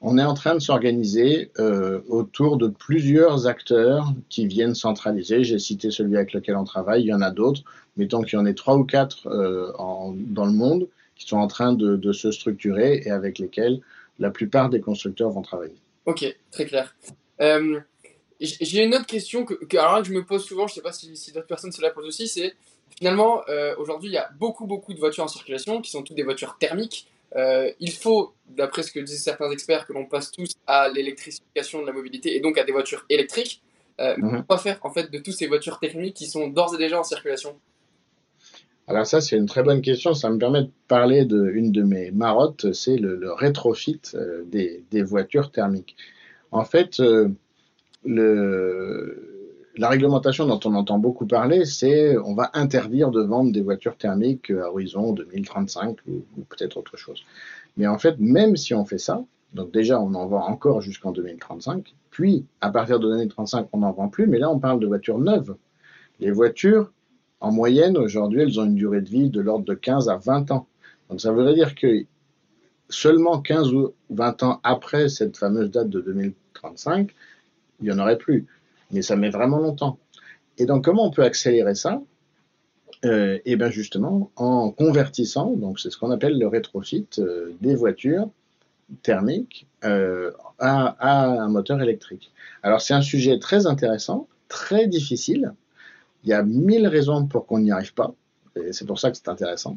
[0.00, 5.42] On est en train de s'organiser euh, autour de plusieurs acteurs qui viennent centraliser.
[5.42, 7.62] J'ai cité celui avec lequel on travaille, il y en a d'autres.
[7.96, 11.46] Mettons qu'il y en ait trois ou quatre euh, dans le monde qui sont en
[11.46, 13.80] train de, se structurer et avec lesquels
[14.18, 15.76] la plupart des constructeurs vont travailler.
[16.04, 16.94] Ok, très clair.
[17.40, 17.80] Euh,
[18.38, 20.92] j'ai une autre question que, que, alors je me pose souvent, je ne sais pas
[20.92, 22.54] si, si d'autres personnes se la posent aussi, c'est
[22.98, 23.40] finalement,
[23.78, 26.58] aujourd'hui, il y a beaucoup, beaucoup de voitures en circulation qui sont toutes des voitures
[26.58, 27.08] thermiques.
[27.36, 31.82] Euh, il faut, d'après ce que disent certains experts, que l'on passe tous à l'électrification
[31.82, 33.62] de la mobilité et donc à des voitures électriques.
[34.00, 34.14] Euh.
[34.46, 37.02] Quoi faire en fait de toutes ces voitures techniques qui sont d'ores et déjà en
[37.02, 37.56] circulation
[38.86, 40.12] Alors ça c'est une très bonne question.
[40.12, 44.84] Ça me permet de parler d'une de, mes marottes, c'est le, le, rétrofit euh, des,
[44.90, 45.96] des, voitures thermiques.
[46.52, 47.00] En fait,
[48.04, 49.35] le
[49.78, 53.96] la réglementation dont on entend beaucoup parler, c'est on va interdire de vendre des voitures
[53.96, 57.24] thermiques à horizon 2035 ou, peut-être autre chose.
[57.76, 61.12] Mais en fait, même si on fait ça, donc déjà on en vend encore jusqu'en
[61.12, 64.86] 2035, puis à partir de 2035 on n'en vend plus, mais là on parle de
[64.86, 65.56] voitures neuves.
[66.20, 66.90] Les voitures,
[67.40, 70.50] en moyenne aujourd'hui, elles ont une durée de vie de l'ordre de 15 à 20
[70.52, 70.66] ans.
[71.10, 72.04] Donc ça voudrait dire que
[72.88, 77.14] seulement 15 ou 20 ans après cette fameuse date de 2035,
[77.80, 78.46] il n'y en aurait plus
[78.90, 79.98] mais ça met vraiment longtemps.
[80.58, 82.02] Et donc, comment on peut accélérer ça?
[83.04, 87.74] Euh, Et bien justement, en convertissant, donc c'est ce qu'on appelle le rétrofit euh, des
[87.74, 88.30] voitures
[89.02, 92.32] thermiques euh, à, un moteur électrique.
[92.62, 95.52] Alors, c'est un sujet très intéressant, très difficile.
[96.24, 98.14] Il y a mille raisons pour qu'on n'y arrive pas,
[98.56, 99.76] et c'est pour ça que c'est intéressant.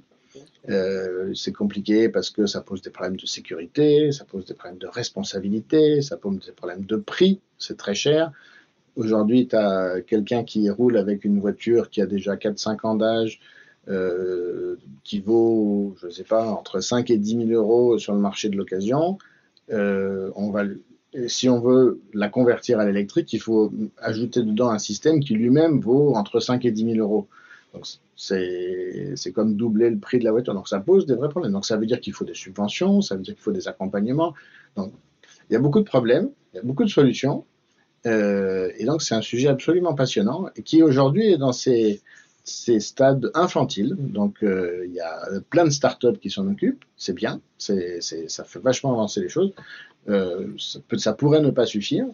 [1.34, 4.88] c'est compliqué parce que ça pose des problèmes de sécurité, ça pose des problèmes de
[4.88, 8.32] responsabilité, ça pose des problèmes de prix, c'est très cher.
[8.96, 13.40] Aujourd'hui, tu as quelqu'un qui roule avec une voiture qui a déjà 4-5 ans d'âge,
[13.88, 18.20] euh, qui vaut, je ne sais pas, entre 5 et 10 000 euros sur le
[18.20, 19.18] marché de l'occasion.
[19.72, 20.30] Euh,
[21.28, 25.80] si on veut la convertir à l'électrique, il faut ajouter dedans un système qui lui-même
[25.80, 27.28] vaut entre 5 et 10 000 euros.
[27.74, 30.54] Donc, c'est comme doubler le prix de la voiture.
[30.54, 31.54] Donc, ça pose des vrais problèmes.
[31.54, 34.34] Donc, ça veut dire qu'il faut des subventions, ça veut dire qu'il faut des accompagnements.
[34.76, 34.94] Donc,
[35.50, 37.46] il y a beaucoup de problèmes, il y a beaucoup de solutions.
[38.06, 42.02] Euh, et donc, c'est un sujet absolument passionnant et qui aujourd'hui est dans ces,
[42.44, 43.96] ces stades infantiles.
[43.98, 46.84] Donc, euh, il y a plein de startups qui s'en occupent.
[46.98, 47.42] C'est bien.
[47.58, 49.54] C'est, ça fait vachement avancer les choses.
[50.08, 50.48] Euh,
[50.98, 52.06] ça, pourrait ne pas suffire.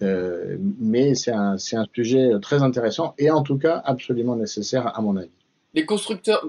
[0.00, 5.16] mais c'est un, un, sujet très intéressant et en tout cas absolument nécessaire à mon
[5.16, 5.30] avis.
[5.72, 6.44] Les constructeurs,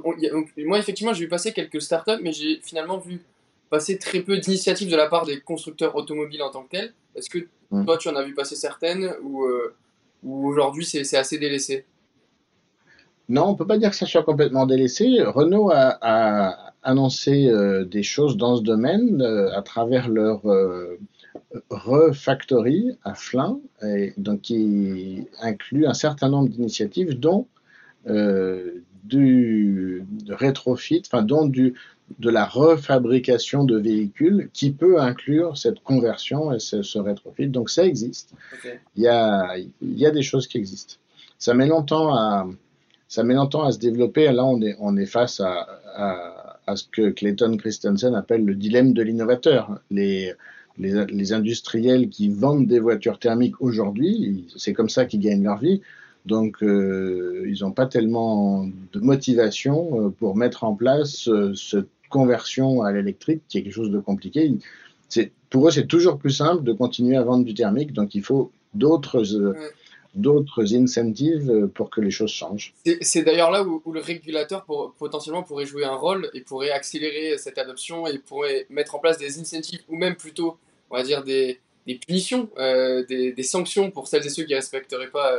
[0.58, 3.22] moi effectivement j'ai vu passer quelques startups, mais j'ai finalement vu
[3.70, 6.94] passer très peu d'initiatives de la part des constructeurs automobiles en tant que tels.
[7.16, 7.86] Est-ce que Mm.
[7.86, 9.74] Toi, tu en as vu passer certaines ou, euh,
[10.28, 11.86] aujourd'hui c'est assez délaissé
[13.30, 15.22] Non, on peut pas dire que ça soit complètement délaissé.
[15.24, 20.42] Renault a, annoncé euh, des choses dans ce domaine euh, à travers leur
[21.70, 27.48] refactory à Flins, et donc qui inclut un certain nombre d'initiatives, dont
[29.04, 31.76] du rétrofit, enfin dont du,
[32.20, 37.48] de la refabrication de véhicules qui peut inclure cette conversion et ce, rétrofit.
[37.48, 38.34] Donc ça existe.
[38.96, 40.96] Il, y a, il y a des choses qui existent.
[41.38, 42.48] Ça met longtemps à,
[43.08, 44.32] ça met longtemps à se développer.
[44.32, 48.56] Là, on est, on est face à, à, à ce que Clayton Christensen appelle le
[48.56, 49.80] dilemme de l'innovateur.
[49.90, 50.34] Les,
[50.78, 55.58] les, les, industriels qui vendent des voitures thermiques aujourd'hui, c'est comme ça qu'ils gagnent leur
[55.58, 55.82] vie.
[56.26, 61.86] Donc, euh, ils n'ont pas tellement de motivation euh, pour mettre en place euh, ce
[62.12, 64.52] conversion à l'électrique, qui est quelque chose de compliqué.
[65.50, 68.52] Pour eux, c'est toujours plus simple de continuer à vendre du thermique, donc il faut
[68.74, 69.54] d'autres euh,
[70.16, 72.74] d'autres incentives euh, pour que les choses changent.
[73.02, 77.38] C'est d'ailleurs là où, le régulateur pour, potentiellement pourrait jouer un rôle et pourrait accélérer
[77.38, 80.58] cette adoption et pourrait mettre en place des incentives ou même plutôt,
[80.90, 84.52] on va dire, des, des punitions, euh, des, des, sanctions pour celles et ceux qui
[84.52, 85.38] ne respecteraient pas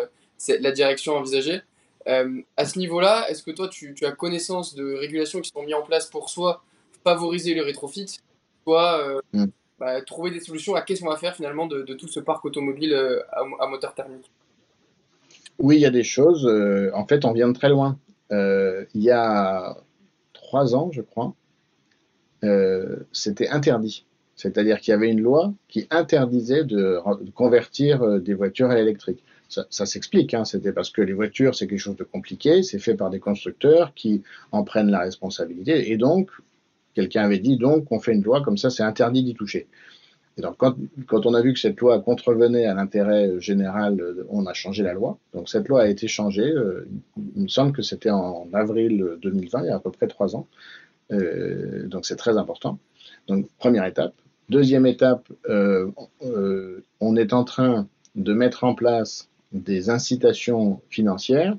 [0.49, 1.61] la direction envisagée.
[2.09, 5.75] Euh, à ce niveau-là, est-ce que toi, tu, as connaissance de régulations qui sont mises
[5.75, 6.62] en place pour soit
[7.05, 8.19] favoriser le rétrofit,
[8.65, 9.47] soit euh, mm.
[9.79, 12.93] bah, trouver des solutions à qu'est-ce qu'on va faire finalement de, tout ce parc automobile
[12.93, 13.21] euh,
[13.61, 14.31] à, moteur thermique?
[15.59, 16.47] Oui, il y a des choses.
[16.95, 17.99] en fait, on vient de très loin.
[18.31, 19.77] il y a
[20.33, 21.35] trois ans, je crois,
[23.12, 24.07] c'était interdit.
[24.35, 27.01] C'est-à-dire qu'il y avait une loi qui interdisait de
[27.35, 29.23] convertir des voitures à l'électrique
[29.71, 30.35] ça, s'explique.
[30.35, 30.45] Hein.
[30.45, 33.95] C'était parce que les voitures, c'est quelque chose de compliqué, c'est fait par des constructeurs
[33.95, 35.91] qui en prennent la responsabilité.
[35.91, 36.31] Et donc,
[36.95, 39.67] quelqu'un avait dit, donc, on fait une loi comme ça, c'est interdit d'y toucher.
[40.38, 44.55] Et donc, quand, on a vu que cette loi contrevenait à l'intérêt général, on a
[44.55, 45.19] changé la loi.
[45.35, 46.51] Donc, cette loi a été changée.
[46.51, 46.88] Euh,
[47.37, 50.35] il me semble que c'était en avril 2020, il y a à peu près trois
[50.35, 50.47] ans.
[51.12, 52.79] Euh, donc, c'est très important.
[53.29, 54.15] Donc, première étape.
[54.49, 61.57] Deuxième étape, on est en train de mettre en place des incitations financières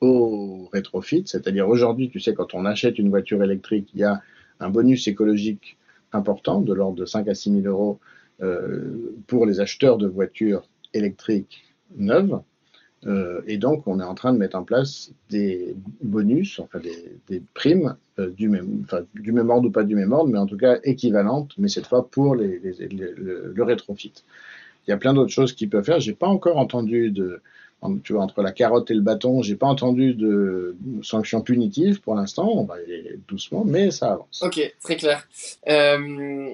[0.00, 4.20] au rétrofit, c'est-à-dire aujourd'hui, tu sais, quand on achète une voiture électrique, il y a
[4.60, 5.78] un bonus écologique
[6.12, 7.98] important de l'ordre de 5 à 6 000 euros
[8.42, 11.64] euh, pour les acheteurs de voitures électriques
[11.96, 12.40] neuves.
[13.06, 16.80] Euh, et donc, on est en train de mettre en place des bonus, enfin
[17.28, 18.86] des, primes euh, du, même,
[19.50, 22.34] ordre ou pas du même ordre, mais en tout cas équivalentes, mais cette fois pour
[22.34, 24.14] le rétrofit.
[24.86, 26.00] Il y a plein d'autres choses qu'ils peuvent faire.
[26.00, 27.40] J'ai pas encore entendu de,
[28.02, 32.14] tu vois, entre la carotte et le bâton, j'ai pas entendu de sanctions punitives pour
[32.14, 32.48] l'instant.
[32.48, 34.42] On va aller doucement, mais ça avance.
[34.42, 35.26] Ok, très clair.
[35.68, 36.50] Euh,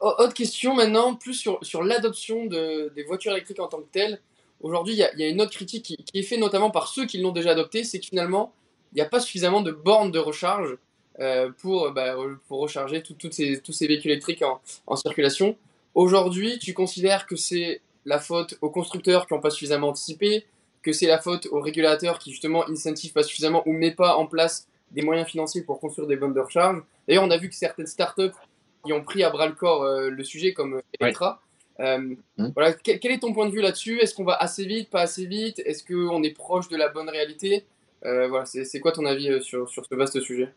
[0.00, 4.20] autre question maintenant, plus sur, sur l'adoption de, des voitures électriques en tant que telles.
[4.60, 7.32] Aujourd'hui, il y, a une autre critique qui, est faite notamment par ceux qui l'ont
[7.32, 8.52] déjà adopté, c'est que finalement,
[8.92, 10.78] il n'y a pas suffisamment de bornes de recharge
[11.20, 12.16] euh, pour, bah,
[12.48, 14.42] pour recharger toutes ces, tous ces véhicules électriques
[14.86, 15.56] en circulation.
[15.96, 20.44] Aujourd'hui, tu considères que c'est la faute aux constructeurs qui n'ont pas suffisamment anticipé,
[20.82, 24.26] que c'est la faute aux régulateurs qui justement incentivent pas suffisamment ou met pas en
[24.26, 26.82] place des moyens financiers pour construire des bornes de recharge.
[27.08, 28.36] D'ailleurs, on a vu que certaines startups
[28.84, 31.40] qui ont pris à bras le corps euh, le sujet, comme euh, Electra.
[31.80, 32.48] Euh, mmh.
[32.54, 33.98] voilà, quel, est ton point de vue là-dessus?
[33.98, 35.62] Est-ce qu'on va assez vite, pas assez vite?
[35.64, 37.64] Est-ce qu'on est proche de la bonne réalité?
[38.02, 40.52] Voilà, c'est quoi ton avis sur, sur ce vaste sujet?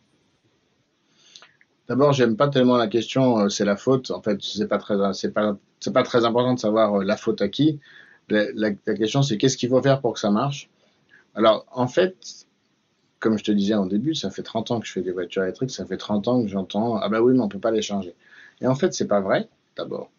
[1.90, 4.12] D'abord, j'aime pas tellement la question, euh, c'est la faute.
[4.12, 7.18] En fait, c'est pas très, c'est pas, c'est pas très important de savoir euh, la
[7.18, 7.80] faute à qui.
[8.30, 10.70] La, question, c'est qu'est-ce qu'il faut faire pour que ça marche?
[11.34, 12.46] Alors, en fait,
[13.20, 15.42] comme je te disais en début, ça fait 30 ans que je fais des voitures
[15.42, 17.82] électriques, ça fait 30 ans que j'entends ah ben oui, mais on peut pas les
[17.82, 18.14] changer.
[18.62, 19.50] Et en fait, c'est pas vrai.
[19.76, 20.12] D'abord,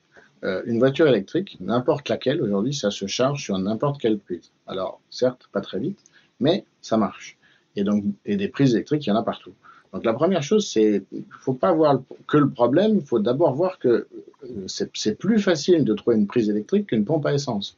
[0.43, 4.51] euh, une voiture électrique, n'importe laquelle aujourd'hui, ça se charge sur n'importe quelle prise.
[4.67, 6.01] Alors, certes, pas très vite,
[6.41, 7.39] mais ça marche.
[7.77, 9.55] Et donc, et des prises électriques, il y en a partout.
[9.93, 13.55] Donc la première chose, c'est il faut pas voir que le problème, il faut d'abord
[13.55, 17.77] voir que euh, c'est plus facile de trouver une prise électrique qu'une pompe à essence.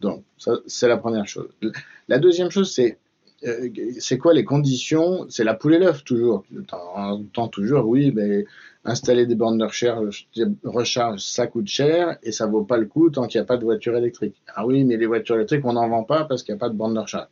[0.00, 1.48] Donc ça, c'est la première chose.
[2.08, 2.98] La deuxième chose, c'est
[3.44, 5.26] euh, c'est quoi les conditions?
[5.28, 6.44] C'est la poule et l'œuf toujours.
[6.72, 8.44] On entend toujours, oui, mais
[8.84, 10.28] installer des bornes de recharge,
[10.64, 13.56] recharge, ça coûte cher et ça vaut pas le coup tant qu'il n'y a pas
[13.56, 14.36] de voiture électrique.
[14.54, 16.68] Ah oui, mais les voitures électriques, on n'en vend pas parce qu'il n'y a pas
[16.68, 17.28] de bornes de recharge.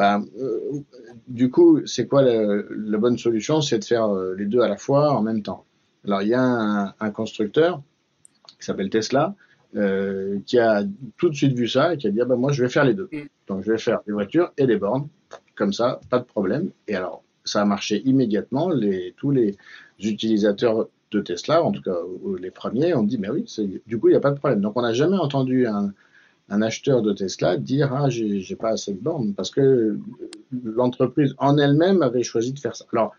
[0.00, 0.80] Bah, euh,
[1.28, 3.60] du coup, c'est quoi la, bonne solution?
[3.60, 5.66] C'est de faire euh, les deux à la fois en même temps.
[6.06, 7.82] Alors, il y a un, constructeur
[8.58, 9.34] qui s'appelle Tesla
[9.76, 10.84] euh, qui a
[11.18, 12.86] tout de suite vu ça et qui a dit ah bah, moi, je vais faire
[12.86, 13.10] les deux.
[13.12, 13.18] Mm.
[13.46, 15.06] Donc, je vais faire les voitures et les bornes.
[15.54, 16.70] Comme ça, pas de problème.
[16.88, 18.70] Et alors, ça a marché immédiatement.
[18.70, 19.58] Les, tous les
[20.02, 21.98] utilisateurs de Tesla, en tout cas
[22.38, 23.44] les premiers, ont dit mais oui,
[23.86, 24.62] du coup, il n'y a pas de problème.
[24.62, 25.92] Donc, on n'a jamais entendu un
[26.50, 29.98] un acheteur de Tesla dire ah j'ai pas assez de bornes parce que
[30.64, 32.84] l'entreprise en elle-même avait choisi de faire ça.
[32.92, 33.14] Alors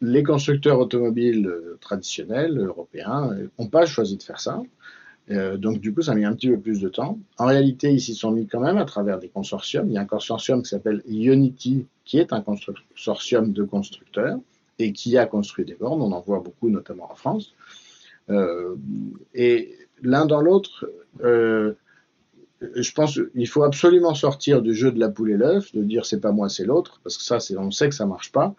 [0.00, 4.60] les constructeurs automobiles euh, traditionnels européens n'ont pas choisi de faire ça.
[5.30, 7.18] Euh, donc du coup, ça a mis un petit peu plus de temps.
[7.38, 9.86] En réalité, ils s'y sont mis quand même à travers des consortiums.
[9.88, 14.38] Il y a un consortium qui s'appelle Unity, qui est un consortium de constructeurs
[14.78, 16.02] et qui a construit des bornes.
[16.02, 17.54] On en voit beaucoup, notamment en France.
[18.30, 18.74] Euh,
[19.34, 20.90] et l'un dans l'autre,
[21.22, 21.74] euh,
[22.74, 26.06] je pense qu'il faut absolument sortir du jeu de la poule et l'œuf, de dire
[26.06, 28.54] c'est pas moi, c'est l'autre, parce que ça, c'est, on sait que ça marche pas.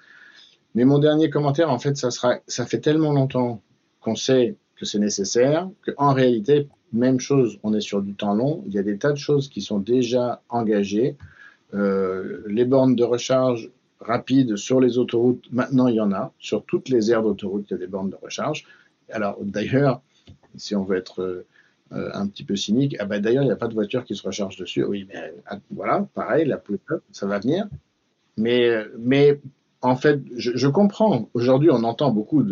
[0.75, 3.61] Mais mon dernier commentaire, en fait, ça sera, ça fait tellement longtemps
[4.01, 8.63] qu'on sait que c'est nécessaire, qu'en réalité, même chose, on est sur du temps long.
[8.67, 11.15] Il y a des tas de choses qui sont déjà engagées.
[11.73, 16.31] Euh, les bornes de recharge rapides sur les autoroutes, maintenant il y en a.
[16.39, 18.65] Sur toutes les aires d'autoroute, il y a des bornes de recharge.
[19.11, 20.01] Alors d'ailleurs,
[20.55, 21.45] si on veut être
[21.93, 22.95] euh, un petit peu cynique.
[22.99, 24.84] Ah bah d'ailleurs, il n'y a pas de voiture qui se recharge dessus.
[24.84, 26.79] Oui, mais ah, voilà, pareil, la poule,
[27.12, 27.67] ça va venir.
[28.38, 29.39] Mais, mais
[29.82, 31.29] en fait, je, comprends.
[31.34, 32.43] Aujourd'hui, on entend beaucoup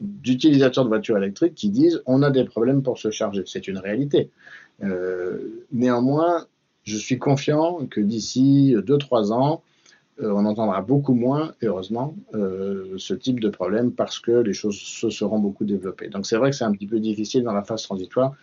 [0.00, 3.42] d'utilisateurs de voitures électriques qui disent on a des problèmes pour se charger.
[3.46, 4.30] C'est une réalité.
[4.84, 6.46] Euh, néanmoins,
[6.84, 9.62] je suis confiant que d'ici 2-3 ans,
[10.22, 15.10] on entendra beaucoup moins, heureusement, euh, ce type de problème parce que les choses se
[15.10, 16.08] seront beaucoup développées.
[16.08, 18.34] Donc c'est vrai que c'est un petit peu difficile dans la phase transitoire,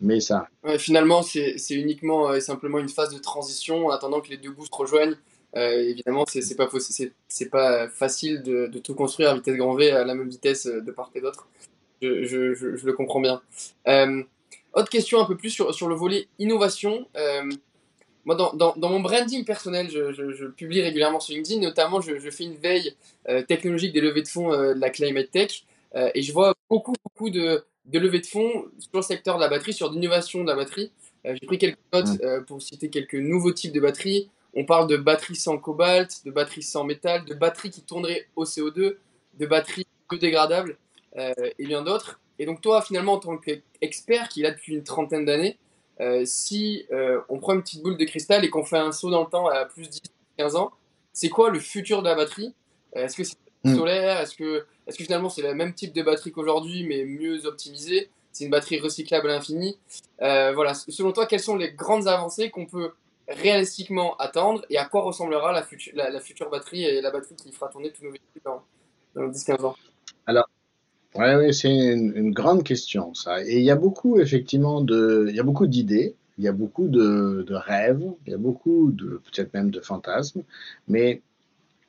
[0.00, 0.48] mais ça.
[0.78, 4.66] finalement, c'est uniquement et simplement une phase de transition en attendant que les deux bouts
[4.66, 5.16] se rejoignent.
[5.56, 6.68] Euh, évidemment, c'est pas,
[7.50, 11.10] pas facile de, tout construire à vitesse grand V à la même vitesse de part
[11.14, 11.48] et d'autre.
[12.02, 13.40] Je, le comprends bien.
[14.72, 17.06] autre question un peu plus sur le volet innovation.
[18.28, 22.02] Moi, dans, dans, dans, mon branding personnel, je, je, je, publie régulièrement sur LinkedIn, notamment
[22.02, 22.94] je, je fais une veille
[23.26, 25.64] euh, technologique des levées de fonds euh, de la Climate Tech,
[25.96, 29.40] euh, et je vois beaucoup, beaucoup de, de levées de fonds sur le secteur de
[29.40, 30.92] la batterie, sur l'innovation de la batterie.
[31.24, 34.28] J'ai pris quelques notes pour citer quelques nouveaux types de batteries.
[34.52, 38.44] On parle de batteries sans cobalt, de batteries sans métal, de batteries qui tourneraient au
[38.44, 38.96] CO2,
[39.38, 40.76] de batteries biodégradables
[41.16, 42.20] et bien d'autres.
[42.38, 45.58] Et donc toi, finalement, en tant qu'expert qui est là depuis une trentaine d'années,
[46.00, 49.10] euh, si euh, on prend une petite boule de cristal et qu'on fait un saut
[49.10, 50.00] dans le temps à plus de 10,
[50.38, 50.72] 15 ans,
[51.12, 52.54] c'est quoi le futur de la batterie?
[52.96, 53.74] Euh, Est-ce que c'est mm.
[53.74, 54.20] solaire?
[54.20, 58.10] Est-ce que, est que finalement c'est le même type de batterie qu'aujourd'hui, mais mieux optimisée?
[58.32, 59.78] C'est une batterie recyclable à l'infini.
[60.20, 62.92] Voilà, selon toi, quelles sont les grandes avancées qu'on peut
[63.26, 67.68] réalistiquement attendre et à quoi ressemblera la, la, future batterie et la batterie qui fera
[67.68, 68.62] tourner tous nos véhicules dans,
[69.14, 69.76] dans 10-15 ans?
[70.26, 70.48] Alors,
[71.18, 73.44] oui, c'est une, grande question, ça.
[73.44, 76.52] Et il y a beaucoup, effectivement, de, il y a beaucoup d'idées, il y a
[76.52, 80.42] beaucoup de, rêves, il y a beaucoup de, peut-être même de fantasmes.
[80.86, 81.22] Mais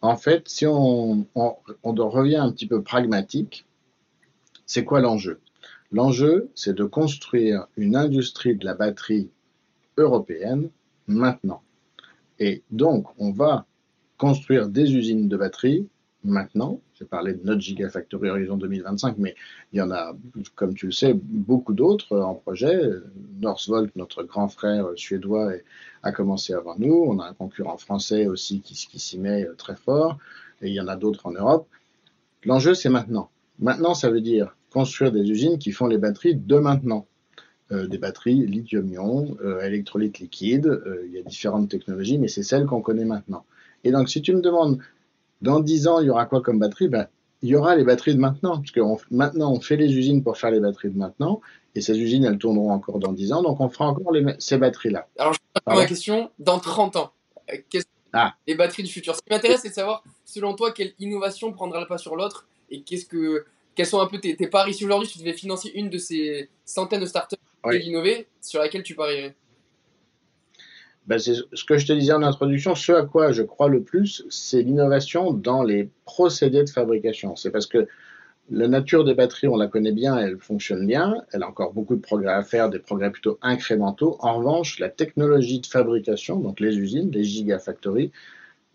[0.02, 3.66] en fait, si on, on, on revient un petit peu pragmatique,
[4.66, 5.40] c'est quoi l'enjeu?
[5.92, 9.30] L'enjeu, c'est de construire une industrie de la batterie
[9.98, 10.70] européenne
[11.08, 11.62] maintenant.
[12.40, 13.66] Et donc, on va
[14.18, 15.88] construire des usines de batterie
[16.24, 16.80] maintenant.
[17.00, 19.34] J'ai parlé de notre Gigafactory Horizon 2025, mais
[19.72, 20.14] il y en a,
[20.56, 22.78] comme tu le sais, beaucoup d'autres en projet.
[23.39, 25.54] Northvolt, notre grand frère suédois,
[26.04, 27.06] a commencé avant nous.
[27.08, 30.18] On a un concurrent français aussi qui, s'y met très fort.
[30.62, 31.68] Et il y en a d'autres en Europe.
[32.43, 33.30] L'enjeu, c'est maintenant.
[33.60, 37.08] Maintenant, ça veut dire construire des usines qui font les batteries de maintenant.
[37.72, 42.41] Euh, des batteries lithium-ion, euh, électrolyte liquide, euh, il y a différentes technologies, mais c'est
[42.41, 43.45] celles qu'on connaît maintenant.
[43.84, 44.80] Et donc, si tu me demandes
[45.42, 46.88] dans 10 ans, il y aura quoi comme batterie?
[46.88, 47.08] Ben,
[47.42, 48.82] Il y aura les batteries de maintenant, puisque
[49.12, 51.42] maintenant, on fait les usines pour faire les batteries de maintenant,
[51.76, 55.08] et ces usines, elles tourneront encore dans 10 ans, donc on fera encore ces batteries-là.
[55.18, 57.12] Alors, je vais ma question, dans 30 ans,
[57.54, 57.82] euh,
[58.14, 58.36] ah.
[58.48, 59.16] les batteries du futur?
[59.16, 62.48] Ce qui m'intéresse, c'est de savoir, selon toi, quelle innovation prendra le pas sur l'autre,
[62.70, 64.74] et qu'est-ce que, quels sont un peu tes, paris?
[64.74, 67.80] Si aujourd'hui, tu devais financer une de ces centaines de startups oui.
[67.86, 69.36] innovées, sur laquelle tu parierais?
[71.10, 74.24] Ben, ce que je te disais en introduction, ce à quoi je crois le plus,
[74.30, 77.36] c'est l'innovation dans les procédés de fabrication.
[77.36, 77.88] C'est parce que
[78.51, 81.95] la nature des batteries, on la connaît bien, elle fonctionne bien, elle a encore beaucoup
[81.95, 84.18] de progrès à faire, des progrès plutôt incrémentaux.
[84.20, 88.12] En revanche, la technologie de fabrication, donc les usines, les gigafactories,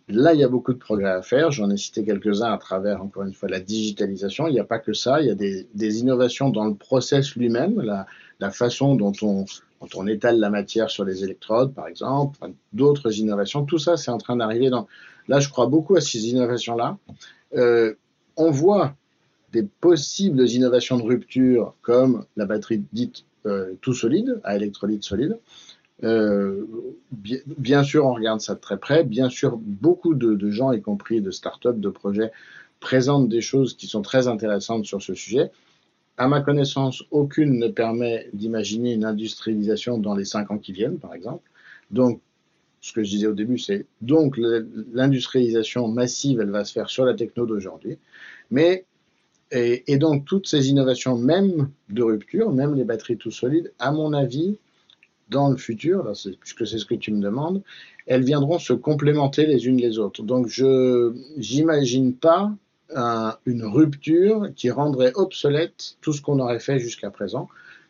[0.09, 1.51] Là, il y a beaucoup de progrès à faire.
[1.51, 4.47] J'en ai cité quelques-uns à travers, encore une fois, la digitalisation.
[4.49, 5.23] Il n'y a pas que ça.
[5.23, 8.05] Il y a des, des innovations dans le process lui-même, la,
[8.39, 9.47] la, façon dont on,
[9.95, 12.39] on étale la matière sur les électrodes, par exemple,
[12.73, 14.87] d'autres innovations, tout ça, c'est en train d'arriver dans.
[15.29, 16.99] Là, je crois beaucoup à ces innovations-là.
[17.55, 17.95] Euh,
[18.37, 18.95] on voit
[19.53, 25.39] des possibles innovations de rupture comme la batterie dite euh, tout solide, à électrolyte solide.
[26.03, 26.67] Euh,
[27.13, 29.05] bien, sûr, on regarde ça de très près.
[29.05, 32.33] Bien sûr, beaucoup de, de gens, y compris de start-up, de projets,
[32.81, 35.51] présentent des choses qui sont très intéressantes sur ce sujet.
[36.17, 40.99] À ma connaissance, aucune ne permet d'imaginer une industrialisation dans les cinq ans qui viennent,
[40.99, 41.49] par exemple.
[41.91, 42.21] Donc,
[42.81, 47.05] ce que je disais au début, c'est donc l'industrialisation massive, elle va se faire sur
[47.05, 47.99] la techno d'aujourd'hui.
[48.51, 48.85] Mais
[49.51, 54.13] et, donc toutes ces innovations, même de rupture, même les batteries tout solides, à mon
[54.13, 54.59] avis,
[55.31, 57.63] dans le futur, puisque c'est ce que tu me demandes,
[58.07, 60.23] elles viendront se complémenter les unes les autres.
[60.23, 62.53] Donc je n'imagine pas
[62.95, 67.49] une rupture qui rendrait obsolète tout ce qu'on aurait fait jusqu'à présent.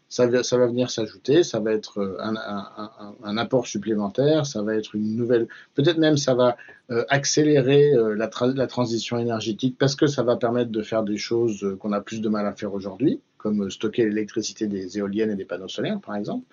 [0.08, 4.76] Ça, ça, va venir s'ajouter, ça va être un, un, un, apport supplémentaire, ça va
[4.76, 6.56] être une nouvelle, peut-être même ça va
[6.90, 11.16] euh, accélérer euh, la, la, transition énergétique parce que ça va permettre de faire des
[11.16, 15.30] choses euh, qu'on a plus de mal à faire aujourd'hui, comme stocker l'électricité des éoliennes
[15.32, 16.46] et des panneaux solaires, par exemple.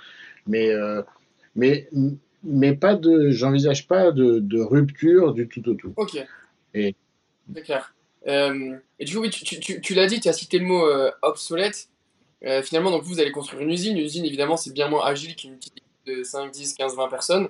[0.47, 0.71] Mais,
[1.55, 1.87] mais,
[2.43, 5.93] mais pas de, j'envisage pas de, de, rupture du tout au tout.
[5.97, 6.17] Ok.
[6.73, 6.95] Et,
[7.53, 7.93] C'est clair.
[8.27, 10.85] Euh, et du coup, oui, tu, tu, tu l'as dit, tu as cité le mot
[10.85, 11.89] euh, obsolète.
[12.43, 13.97] Euh, finalement, donc vous, allez construire une usine.
[13.97, 15.75] Une usine, évidemment, c'est bien moins agile qu'une petite
[16.07, 17.49] de 5, 10, 15, 20 personnes.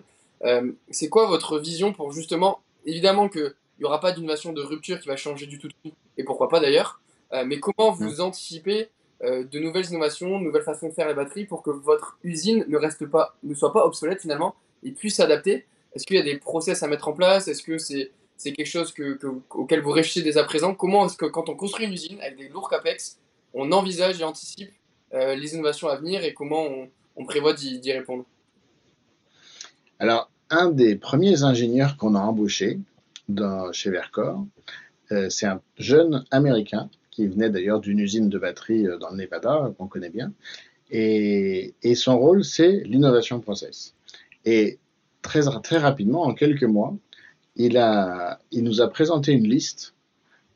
[0.89, 5.07] c'est quoi votre vision pour justement, évidemment qu'il n'y aura pas d'innovation de rupture qui
[5.07, 5.69] va changer du tout,
[6.17, 6.99] et pourquoi pas d'ailleurs,
[7.45, 8.21] mais comment vous mmh.
[8.21, 8.89] anticipez
[9.21, 12.77] de nouvelles innovations, de nouvelles façons de faire les batteries pour que votre usine ne
[12.77, 15.65] reste pas, ne soit pas obsolète finalement et puisse s'adapter?
[15.93, 17.47] Est-ce qu'il y a des process à mettre en place?
[17.47, 18.11] Est-ce que c'est
[18.41, 19.19] c'est quelque chose que,
[19.51, 20.73] auquel vous réfléchissez dès à présent.
[20.73, 23.19] Comment est-ce que quand on construit une usine avec des lourds capex,
[23.53, 24.71] on envisage et anticipe
[25.13, 26.67] euh, les innovations à venir et comment
[27.15, 28.25] on, prévoit d'y répondre?
[29.99, 32.79] Alors, un des premiers ingénieurs qu'on a embauché
[33.73, 34.43] chez Vercor,
[35.11, 39.17] euh, c'est un jeune Américain qui venait d'ailleurs d'une usine de batterie euh, dans le
[39.17, 40.33] Nevada, qu'on connaît bien.
[40.89, 43.93] Et, son rôle, c'est l'innovation process.
[44.45, 44.79] Et
[45.21, 46.97] très rapidement, en quelques mois,
[47.55, 49.93] il, nous a présenté une liste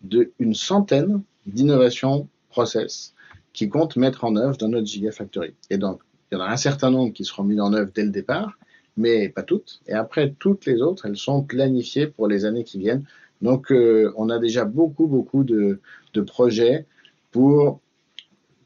[0.02, 3.14] d'une centaine d'innovations process
[3.54, 5.54] qui compte mettre en œuvre dans notre Gigafactory.
[5.70, 8.04] Et donc, il y en a un certain nombre qui seront mis en œuvre dès
[8.04, 8.58] le départ,
[8.98, 9.82] mais pas toutes.
[9.88, 13.06] Et après, toutes les autres, elles sont planifiées pour les années qui viennent.
[13.42, 15.80] Donc, euh, on a déjà beaucoup, beaucoup de
[16.26, 16.86] projets
[17.32, 17.80] pour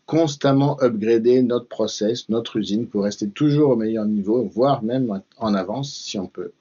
[0.10, 5.54] constamment upgrader notre process, notre usine pour rester toujours au meilleur niveau, voire même en
[5.54, 6.52] avance si on peut.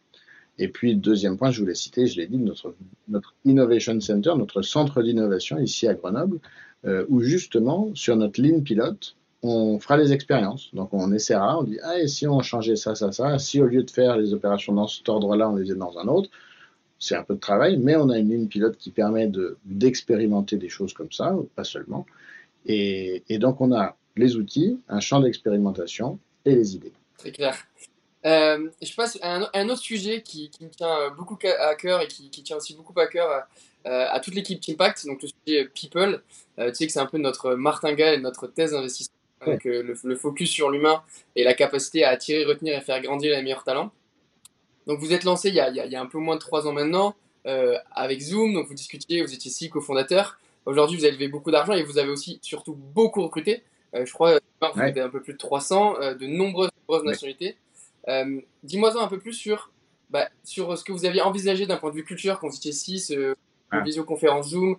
[0.59, 5.03] Et puis, deuxième point, je voulais citer, je l'ai dit, notre, Innovation Center, notre centre
[5.03, 6.41] d'innovation ici à Grenoble,
[6.85, 10.75] euh, où justement, sur notre ligne pilote, on fera les expériences.
[10.75, 13.67] Donc, on essaiera, on dit, ah, et si on changeait ça, ça, ça, si au
[13.67, 16.31] lieu de faire les opérations dans cet ordre-là, on les faisait dans un autre,
[16.99, 19.31] c'est un peu de travail, mais on a une ligne pilote qui permet
[19.65, 22.07] d'expérimenter des choses comme ça, pas seulement.
[22.67, 26.93] Et, donc, on a les outils, un champ d'expérimentation et les idées.
[27.17, 27.57] Très clair.
[28.27, 32.31] Euh, je passe à un, autre sujet qui, me tient beaucoup à cœur et qui,
[32.31, 33.45] tient aussi beaucoup à cœur
[33.87, 36.23] euh, à, toute l'équipe Impact, donc le sujet People.
[36.59, 40.51] Euh, tu sais que c'est un peu notre martingale, notre thèse d'investissement, avec le, focus
[40.51, 41.03] sur l'humain
[41.37, 43.93] et la capacité à attirer, retenir et faire grandir les meilleurs talents.
[44.87, 46.67] Donc vous êtes lancé il y a, il y a un peu moins de trois
[46.67, 47.15] ans maintenant
[47.93, 50.39] avec Zoom, donc vous discutiez, vous étiez six cofondateurs.
[50.67, 53.63] Aujourd'hui, vous avez levé beaucoup d'argent et vous avez aussi surtout beaucoup recruté.
[53.95, 56.71] Euh, je crois que vous un peu plus de 300, euh, de nombreuses,
[57.05, 57.57] nationalités.
[58.09, 59.71] Euh, dis-moi un peu plus sur,
[60.11, 62.73] bah, sur ce que vous aviez envisagé d'un point de vue culture quand vous étiez
[62.73, 63.15] 6,
[63.71, 63.81] ah.
[63.81, 64.77] visioconférence Zoom,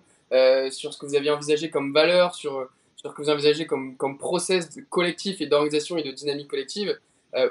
[0.70, 3.96] sur ce que vous aviez envisagé comme valeur, sur, sur ce que vous envisagez comme,
[3.96, 6.98] comme process collectif et d'organisation et de dynamique collective.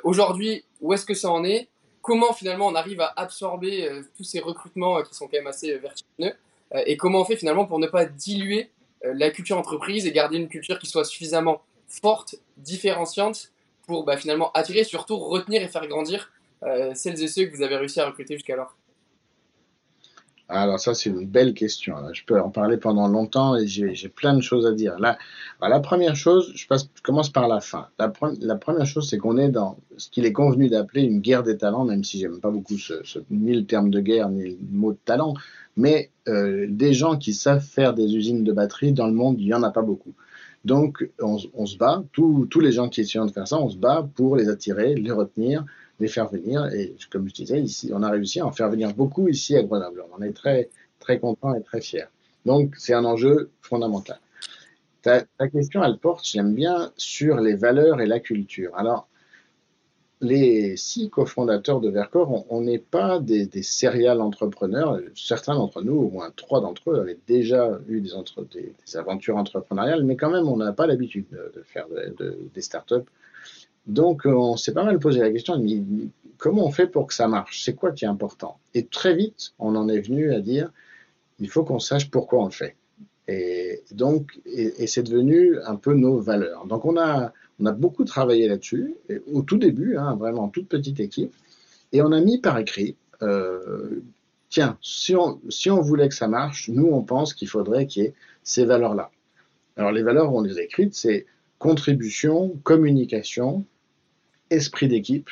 [0.04, 1.70] Aujourd'hui, où est-ce que ça en est?
[2.02, 6.34] Comment finalement on arrive à absorber tous ces recrutements qui sont quand même assez vertigineux?
[6.74, 8.70] Euh, et comment on fait finalement pour ne pas diluer
[9.06, 13.52] euh, la culture entreprise et garder une culture qui soit suffisamment forte, différenciante
[13.90, 16.32] pour bah, finalement attirer, surtout retenir et faire grandir
[16.62, 18.78] euh, celles et ceux que vous avez réussi à recruter jusqu'alors
[20.52, 21.96] alors ça, c'est une belle question.
[22.12, 24.98] Je peux en parler pendant longtemps et j'ai plein de choses à dire.
[24.98, 25.20] Là,
[25.62, 26.66] bah, la première chose, je,
[27.04, 27.90] commence par la fin.
[28.00, 28.10] La,
[28.56, 31.86] première chose, c'est qu'on est dans ce qu'il est convenu d'appeler une guerre des talents,
[31.86, 34.94] même si j'aime pas beaucoup ce, ce, ni le terme de guerre ni le mot
[34.94, 35.36] de talent.
[35.78, 39.46] Mais euh, des gens qui savent faire des usines de batterie dans le monde, il
[39.46, 40.16] n'y en a pas beaucoup.
[40.66, 44.08] Donc, on, se bat, tous les gens qui essaient de faire ça, on se bat
[44.16, 45.66] pour les attirer, les retenir,
[46.00, 46.66] les faire venir.
[46.74, 49.64] Et comme je disais, ici, on a réussi à en faire venir beaucoup ici à
[49.64, 50.04] Grenoble.
[50.12, 52.10] On en est très, très content et très fier.
[52.46, 54.20] Donc, c'est un enjeu fondamental.
[55.02, 58.76] Ta, ta, question, elle porte, j'aime bien, sur les valeurs et la culture.
[58.76, 59.08] Alors,
[60.22, 65.00] les six cofondateurs de Vercor, on n'est pas des, des serial entrepreneurs.
[65.16, 70.18] Certains d'entre nous, au moins trois d'entre eux, avaient déjà eu des, aventures entrepreneuriales, mais
[70.18, 71.88] quand même, on n'a pas l'habitude de, faire
[72.20, 73.06] des startups.
[73.88, 75.56] Donc, on s'est pas mal posé la question,
[76.38, 77.64] comment on fait pour que ça marche?
[77.64, 78.60] C'est quoi qui est important?
[78.74, 80.72] Et très vite, on en est venu à dire,
[81.40, 82.76] il faut qu'on sache pourquoi on le fait.
[83.28, 86.66] Et donc, et, c'est devenu un peu nos valeurs.
[86.66, 88.96] Donc, on a, on a beaucoup travaillé là-dessus,
[89.32, 91.34] au tout début, hein, vraiment toute petite équipe,
[91.92, 94.02] et on a mis par écrit, euh,
[94.50, 98.14] tiens, si on, voulait que ça marche, nous, on pense qu'il faudrait qu'il y ait
[98.44, 99.12] ces valeurs-là.
[99.76, 101.26] Alors, les valeurs, on les a écrites, c'est
[101.58, 103.66] contribution, communication,
[104.50, 105.30] esprit d'équipe,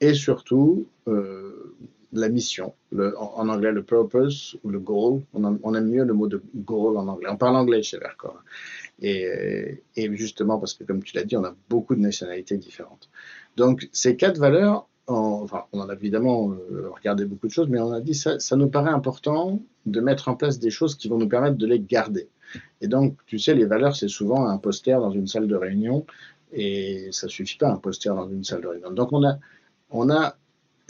[0.00, 1.74] et surtout, euh,
[2.12, 6.42] la mission, en, anglais le purpose ou le goal, on, aime mieux le mot de
[6.54, 7.28] goal en anglais.
[7.30, 8.42] On parle anglais chez Vercor.
[9.00, 13.08] Et, justement parce que comme tu l'as dit, on a beaucoup de nationalités différentes.
[13.56, 17.80] Donc ces quatre valeurs, enfin on en a évidemment euh, regardé beaucoup de choses, mais
[17.80, 21.08] on a dit ça, ça nous paraît important de mettre en place des choses qui
[21.08, 22.28] vont nous permettre de les garder.
[22.80, 26.04] Et donc tu sais, les valeurs c'est souvent un poster dans une salle de réunion
[26.52, 28.90] et ça suffit pas un poster dans une salle de réunion.
[28.90, 29.38] Donc on a
[29.90, 30.36] on a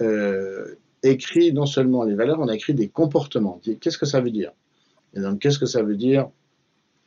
[0.00, 3.60] euh, écrit non seulement les valeurs, on a écrit des comportements.
[3.80, 4.52] Qu'est-ce que ça veut dire?
[5.14, 6.28] Et donc, qu'est-ce que ça veut dire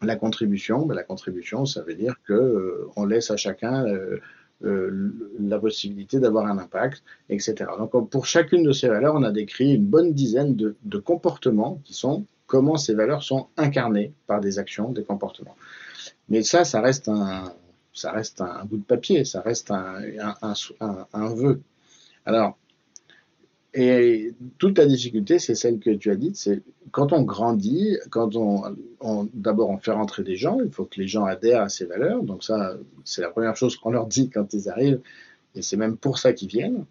[0.01, 0.85] la contribution?
[0.85, 4.19] Ben, La contribution, ça veut dire que euh, on laisse à chacun euh,
[4.63, 7.55] euh, la possibilité d'avoir un impact, etc.
[7.77, 11.93] Donc, pour chacune de ces valeurs, on a décrit une bonne dizaine de, comportements qui
[11.93, 15.55] sont comment ces valeurs sont incarnées par des actions, des comportements.
[16.29, 17.53] Mais ça, ça reste un,
[17.91, 19.99] ça reste un bout de papier, ça reste un,
[20.41, 21.61] un vœu.
[22.25, 22.57] Alors,
[23.77, 28.37] et toute la difficulté, c'est celle que tu as dite, c'est quand on grandit, quand
[28.37, 28.77] on,
[29.33, 32.23] d'abord on fait rentrer des gens, il faut que les gens adhèrent à ces valeurs.
[32.23, 35.01] Donc ça, c'est la première chose qu'on leur dit quand ils arrivent,
[35.55, 36.85] et c'est même pour ça qu'ils viennent.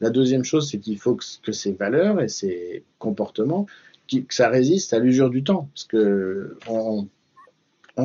[0.00, 3.66] La deuxième chose, c'est qu'il faut que, ces valeurs et ces comportements,
[4.10, 7.06] que ça résiste à l'usure du temps, parce que on,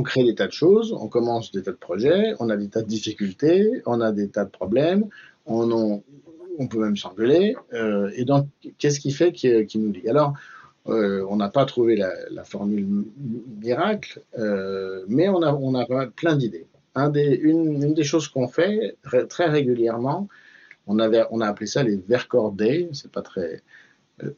[0.03, 2.83] crée des tas de choses, on commence des tas de projets, on a des tas
[2.83, 5.07] de difficultés, on a des tas de problèmes,
[5.47, 6.03] on, on,
[6.59, 7.55] on peut même s'engueuler.
[7.73, 8.47] Euh, et donc,
[8.77, 10.07] qu'est-ce qui fait qu'il nous dit?
[10.07, 10.33] Alors,
[10.87, 13.05] euh, on n'a pas trouvé la, formule
[13.61, 16.67] miracle, euh, mais on a, on a plein d'idées.
[16.95, 18.97] Une, des choses qu'on fait
[19.29, 20.27] très régulièrement,
[20.85, 23.61] on, a appelé ça les Vercors Day, c'est pas très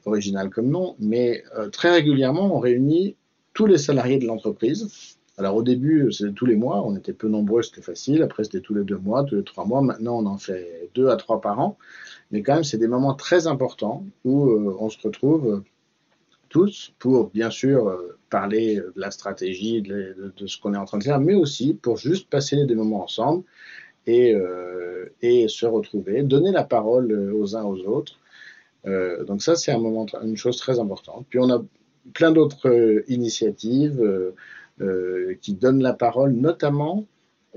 [0.06, 3.16] original comme nom, mais très régulièrement, on réunit
[3.54, 7.28] tous les salariés de l'entreprise Alors au début, c'était tous les mois, on était peu
[7.28, 8.22] nombreux, c'était facile.
[8.22, 9.82] Après, c'était tous les deux mois, tous les trois mois.
[9.82, 11.80] Maintenant, on en fait deux à trois par an.
[12.30, 15.64] Mais quand même, c'est des moments très importants où euh, on se retrouve
[16.50, 20.16] tous pour, bien sûr, euh, parler de la stratégie, de,
[20.46, 23.44] ce qu'on est en train de faire, mais aussi pour juste passer des moments ensemble
[24.06, 28.20] et, euh, et se retrouver, donner la parole aux uns aux autres.
[29.26, 31.26] donc ça, c'est un moment, une chose très importante.
[31.32, 31.64] Puis on a
[32.14, 34.00] plein d'autres initiatives.
[34.82, 37.06] Euh, qui donne la parole notamment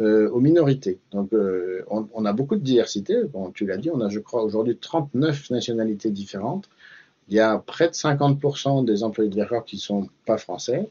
[0.01, 0.99] euh, aux minorités.
[1.12, 3.25] Donc, euh, on, a beaucoup de diversité.
[3.25, 6.68] Bon, tu l'as dit, on a, je crois, aujourd'hui 39 nationalités différentes.
[7.29, 10.91] Il y a près de 50% des employés de Vercors qui ne sont pas français.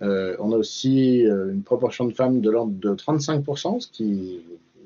[0.00, 4.42] on a aussi une proportion de femmes de l'ordre de 35%, ce qui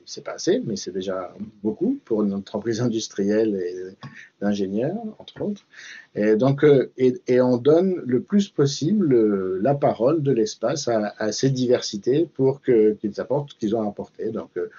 [0.09, 3.95] c'est pas assez, mais c'est déjà beaucoup pour une entreprise industrielle et
[4.41, 5.67] d'ingénieurs, entre autres.
[6.15, 11.31] Et donc, euh, et, on donne le plus possible euh, la parole de l'espace à,
[11.33, 14.31] ces diversités pour qu'ils apportent ce qu'ils ont apporté.
[14.31, 14.71] Donc, euh,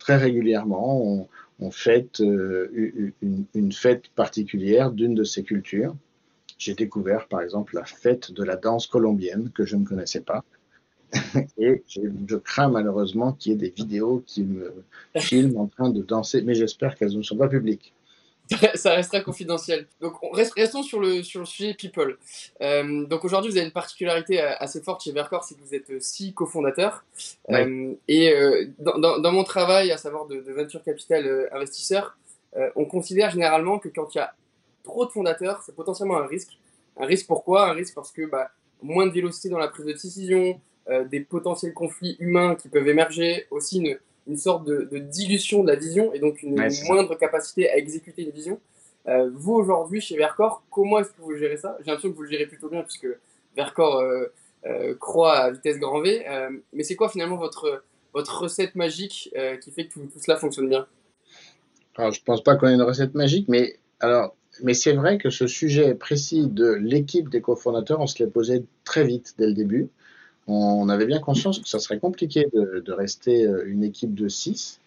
[0.00, 1.28] très régulièrement,
[1.60, 5.94] on, fête une, fête particulière d'une de ces cultures.
[6.58, 10.44] J'ai découvert, par exemple, la fête de la danse colombienne que je ne connaissais pas.
[11.58, 14.72] et je crains malheureusement qu'il y ait des vidéos qui me
[15.16, 17.92] filment en train de danser, mais j'espère qu'elles ne sont pas publiques.
[18.74, 19.86] Ça restera confidentiel.
[20.00, 22.16] Donc, restons sur le, sur le sujet People.
[22.62, 25.74] Euh, donc, aujourd'hui, vous avez une particularité euh, assez forte chez Vercor, c'est que vous
[25.74, 27.04] êtes euh, six cofondateurs.
[28.08, 28.32] et
[28.78, 32.16] dans, dans, mon travail, à savoir de, venture capital investisseur,
[32.76, 34.34] on considère généralement que quand il y a
[34.82, 36.58] trop de fondateurs, c'est potentiellement un risque.
[36.96, 37.68] Un risque pourquoi?
[37.70, 38.50] Un risque parce que bah,
[38.82, 40.60] moins de vélocité dans la prise de décision,
[40.90, 45.62] euh, des potentiels conflits humains qui peuvent émerger, aussi une, une sorte de, de, dilution
[45.62, 48.58] de la vision et donc une, moindre capacité à exécuter une vision.
[49.06, 51.76] Euh, vous, aujourd'hui, chez Vercor, comment est-ce que vous gérez ça?
[51.80, 53.08] J'ai l'impression que vous le gérez plutôt bien puisque
[53.54, 56.24] Vercor euh, croît à vitesse grand V.
[56.72, 57.82] mais c'est quoi finalement votre,
[58.14, 59.32] votre recette magique
[59.62, 60.86] qui fait que tout, tout cela fonctionne bien?
[61.96, 65.18] Alors, Je ne pense pas qu'on ait une recette magique, mais alors mais c'est vrai
[65.18, 69.46] que ce sujet précis de l'équipe des cofondateurs, on se l'est posé très vite dès
[69.46, 69.90] le début
[70.48, 74.80] on avait bien conscience que ça serait compliqué de, rester euh, une équipe de 6.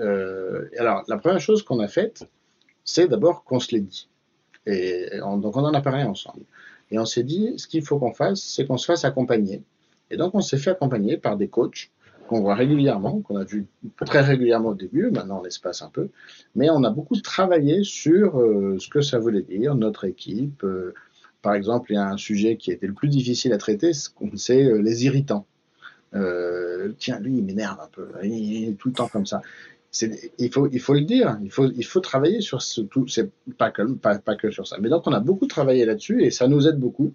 [0.00, 2.28] Euh, alors, la première chose qu'on a faite,
[2.84, 4.08] c'est d'abord qu'on se l'ait dit.
[4.66, 6.44] Et donc, on en a parlé ensemble.
[6.92, 9.62] Et on s'est dit, ce qu'il faut qu'on fasse, c'est qu'on se fasse accompagner.
[10.10, 11.90] Et donc, on s'est fait accompagner par des coachs
[12.28, 13.66] qu'on voit régulièrement, qu'on a vu
[14.06, 16.08] très régulièrement au début, maintenant on l'espace un peu,
[16.54, 20.64] mais on a beaucoup travaillé sur euh, ce que ça voulait dire, notre équipe,
[21.42, 23.92] par exemple, il y a un sujet qui a été le plus difficile à traiter,
[23.92, 25.46] c'est euh, les irritants.
[26.14, 29.42] Euh, tiens, lui, il m'énerve un peu, il est tout le temps comme ça.
[30.38, 33.82] Il faut, le dire, il faut, il faut travailler sur ce tout, c'est pas que,
[33.92, 34.76] pas, que sur ça.
[34.80, 37.12] Mais donc, on a beaucoup travaillé là-dessus et ça nous aide beaucoup.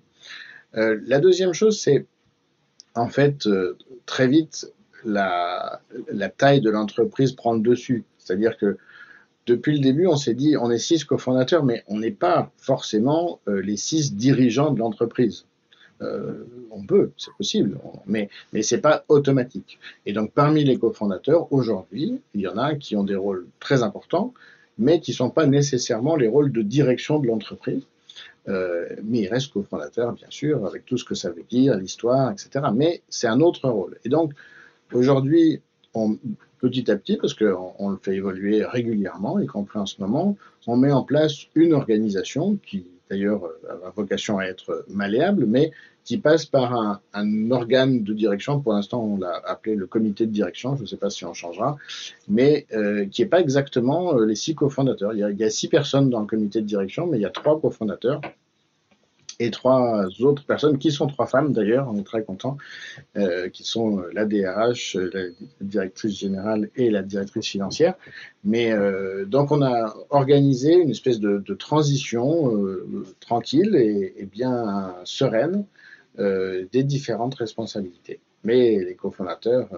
[0.75, 2.05] Euh, la deuxième chose, c'est
[2.93, 3.47] en fait,
[4.05, 4.71] très vite,
[5.05, 8.03] la, la taille de l'entreprise prend le dessus.
[8.19, 8.77] C'est-à-dire que
[9.47, 13.39] depuis le début, on s'est dit, on est six cofondateurs, mais on n'est pas forcément
[13.47, 15.45] euh, les six dirigeants de l'entreprise.
[16.01, 19.79] Euh, on peut, c'est possible, mais, mais ce n'est pas automatique.
[20.05, 23.81] Et donc, parmi les cofondateurs, aujourd'hui, il y en a qui ont des rôles très
[23.81, 24.33] importants,
[24.77, 27.83] mais qui ne sont pas nécessairement les rôles de direction de l'entreprise.
[28.49, 32.31] Euh, mais ils restent cofondateurs, bien sûr, avec tout ce que ça veut dire, l'histoire,
[32.31, 32.65] etc.
[32.73, 33.97] Mais c'est un autre rôle.
[34.05, 34.33] Et donc,
[34.93, 35.61] aujourd'hui,
[36.59, 40.35] petit à petit, parce qu'on on le fait évoluer régulièrement, y compris en ce moment,
[40.65, 43.41] on met en place une organisation qui d'ailleurs
[43.85, 45.71] a vocation à être malléable, mais
[46.07, 46.73] qui passe par
[47.13, 48.61] un, organe de direction.
[48.61, 50.77] Pour l'instant, on l'a appelé le comité de direction.
[50.77, 51.77] Je ne sais pas si on changera,
[52.29, 55.13] mais euh, qui n'est pas exactement euh, les six cofondateurs.
[55.13, 57.59] Il y a six personnes dans le comité de direction, mais il y a trois
[57.59, 58.21] cofondateurs
[59.39, 62.57] et trois autres personnes, qui sont trois femmes d'ailleurs, on est très contents,
[63.17, 65.23] euh, qui sont euh, la DRH, euh, la
[65.61, 67.93] directrice générale et la directrice financière.
[68.43, 75.65] Mais euh, donc on a organisé une espèce de, transition euh, tranquille et, bien sereine
[76.19, 78.19] euh, des différentes responsabilités.
[78.43, 79.69] Mais les cofondateurs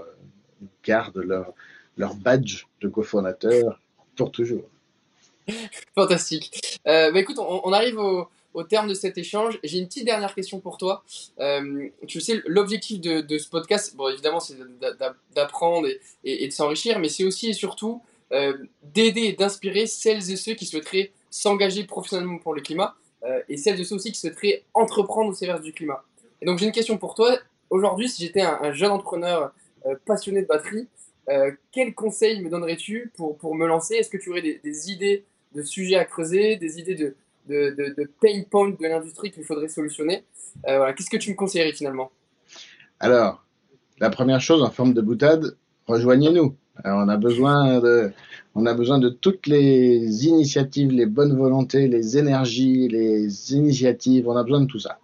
[0.84, 1.54] gardent leur,
[1.98, 3.82] leur badge de cofondateur
[4.16, 4.68] pour toujours.
[5.96, 6.80] Fantastique.
[6.86, 10.34] bah écoute, on, on arrive au au terme de cet échange, j'ai une petite dernière
[10.34, 11.04] question pour toi.
[11.40, 14.56] Euh, tu sais, l'objectif de, ce podcast, bon, évidemment, c'est
[15.36, 15.88] d'apprendre
[16.24, 20.54] et, de s'enrichir, mais c'est aussi et surtout euh, d'aider et d'inspirer celles et ceux
[20.54, 24.64] qui souhaiteraient s'engager professionnellement pour le climat euh, et celles et ceux aussi qui souhaiteraient
[24.74, 26.04] entreprendre au service du climat.
[26.42, 27.38] Et donc, j'ai une question pour toi.
[27.70, 29.54] Aujourd'hui, si j'étais un, jeune entrepreneur
[30.06, 30.88] passionné de batterie,
[31.72, 33.96] quels conseils me donnerais-tu pour, pour me lancer?
[33.96, 37.16] Est-ce que tu aurais des idées de sujets à creuser, des idées de,
[37.50, 40.24] de, pain point de l'industrie qu'il faudrait solutionner.
[40.68, 42.12] Euh, Qu'est-ce que tu me conseillerais finalement?
[43.00, 43.44] Alors,
[44.00, 45.56] la première chose en forme de boutade,
[45.88, 46.56] rejoignez-nous.
[46.86, 48.12] on a besoin de,
[48.56, 54.28] on a besoin de toutes les initiatives, les bonnes volontés, les énergies, les initiatives.
[54.28, 55.00] On a besoin de tout ça.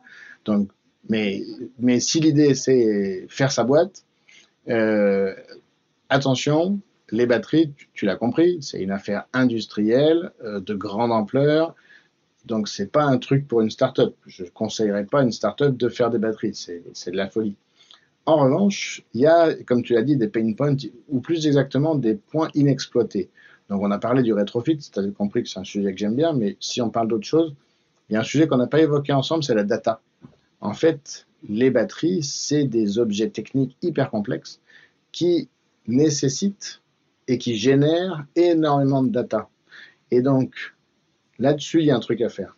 [0.46, 0.70] Donc,
[1.10, 1.44] mais,
[1.80, 4.04] mais si l'idée c'est faire sa boîte,
[4.70, 5.34] euh,
[6.10, 6.80] attention,
[7.12, 11.76] les batteries, tu, l'as compris, c'est une affaire industrielle euh, de grande ampleur.
[12.46, 14.16] Donc, c'est pas un truc pour une start-up.
[14.28, 16.54] Je ne conseillerais pas à une start-up de faire des batteries.
[16.94, 17.56] C'est de la folie.
[18.28, 20.76] En revanche, il y a, comme tu l'as dit, des pain points,
[21.10, 23.30] ou plus exactement des points inexploités.
[23.70, 26.16] Donc on a parlé du rétrofit, tu as compris que c'est un sujet que j'aime
[26.16, 27.56] bien, mais si on parle d'autre chose,
[28.10, 30.02] il y a un sujet qu'on n'a pas évoqué ensemble, c'est la data.
[30.62, 34.60] En fait, les batteries, c'est des objets techniques hyper complexes
[35.12, 35.50] qui
[35.88, 36.82] nécessitent
[37.28, 39.50] et qui génèrent énormément de data.
[40.12, 40.75] Et donc,
[41.40, 42.58] là-dessus, il y a un truc à faire.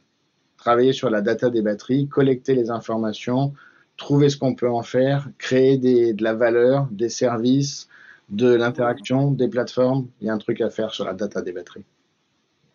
[0.58, 3.54] Travailler sur la data des batteries, collecter les informations,
[3.96, 7.88] trouver ce qu'on peut en faire, créer de la valeur, des services,
[8.30, 10.08] de l'interaction, des plateformes.
[10.22, 11.86] Il y a un truc à faire sur la data des batteries.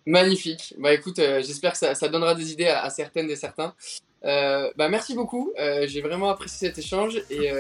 [0.05, 0.75] Magnifique.
[0.79, 3.73] Bah écoute, euh, j'espère que ça, donnera des idées à, certaines et certains.
[4.25, 5.53] Euh, bah merci beaucoup.
[5.61, 7.51] Euh, j'ai vraiment apprécié cet échange et,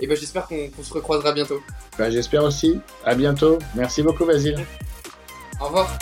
[0.00, 1.60] et bah, j'espère qu'on se recroisera bientôt.
[1.98, 2.78] Bah, j'espère aussi.
[3.04, 3.58] À bientôt.
[3.74, 4.58] Merci beaucoup, Basile.
[5.60, 5.98] Au revoir.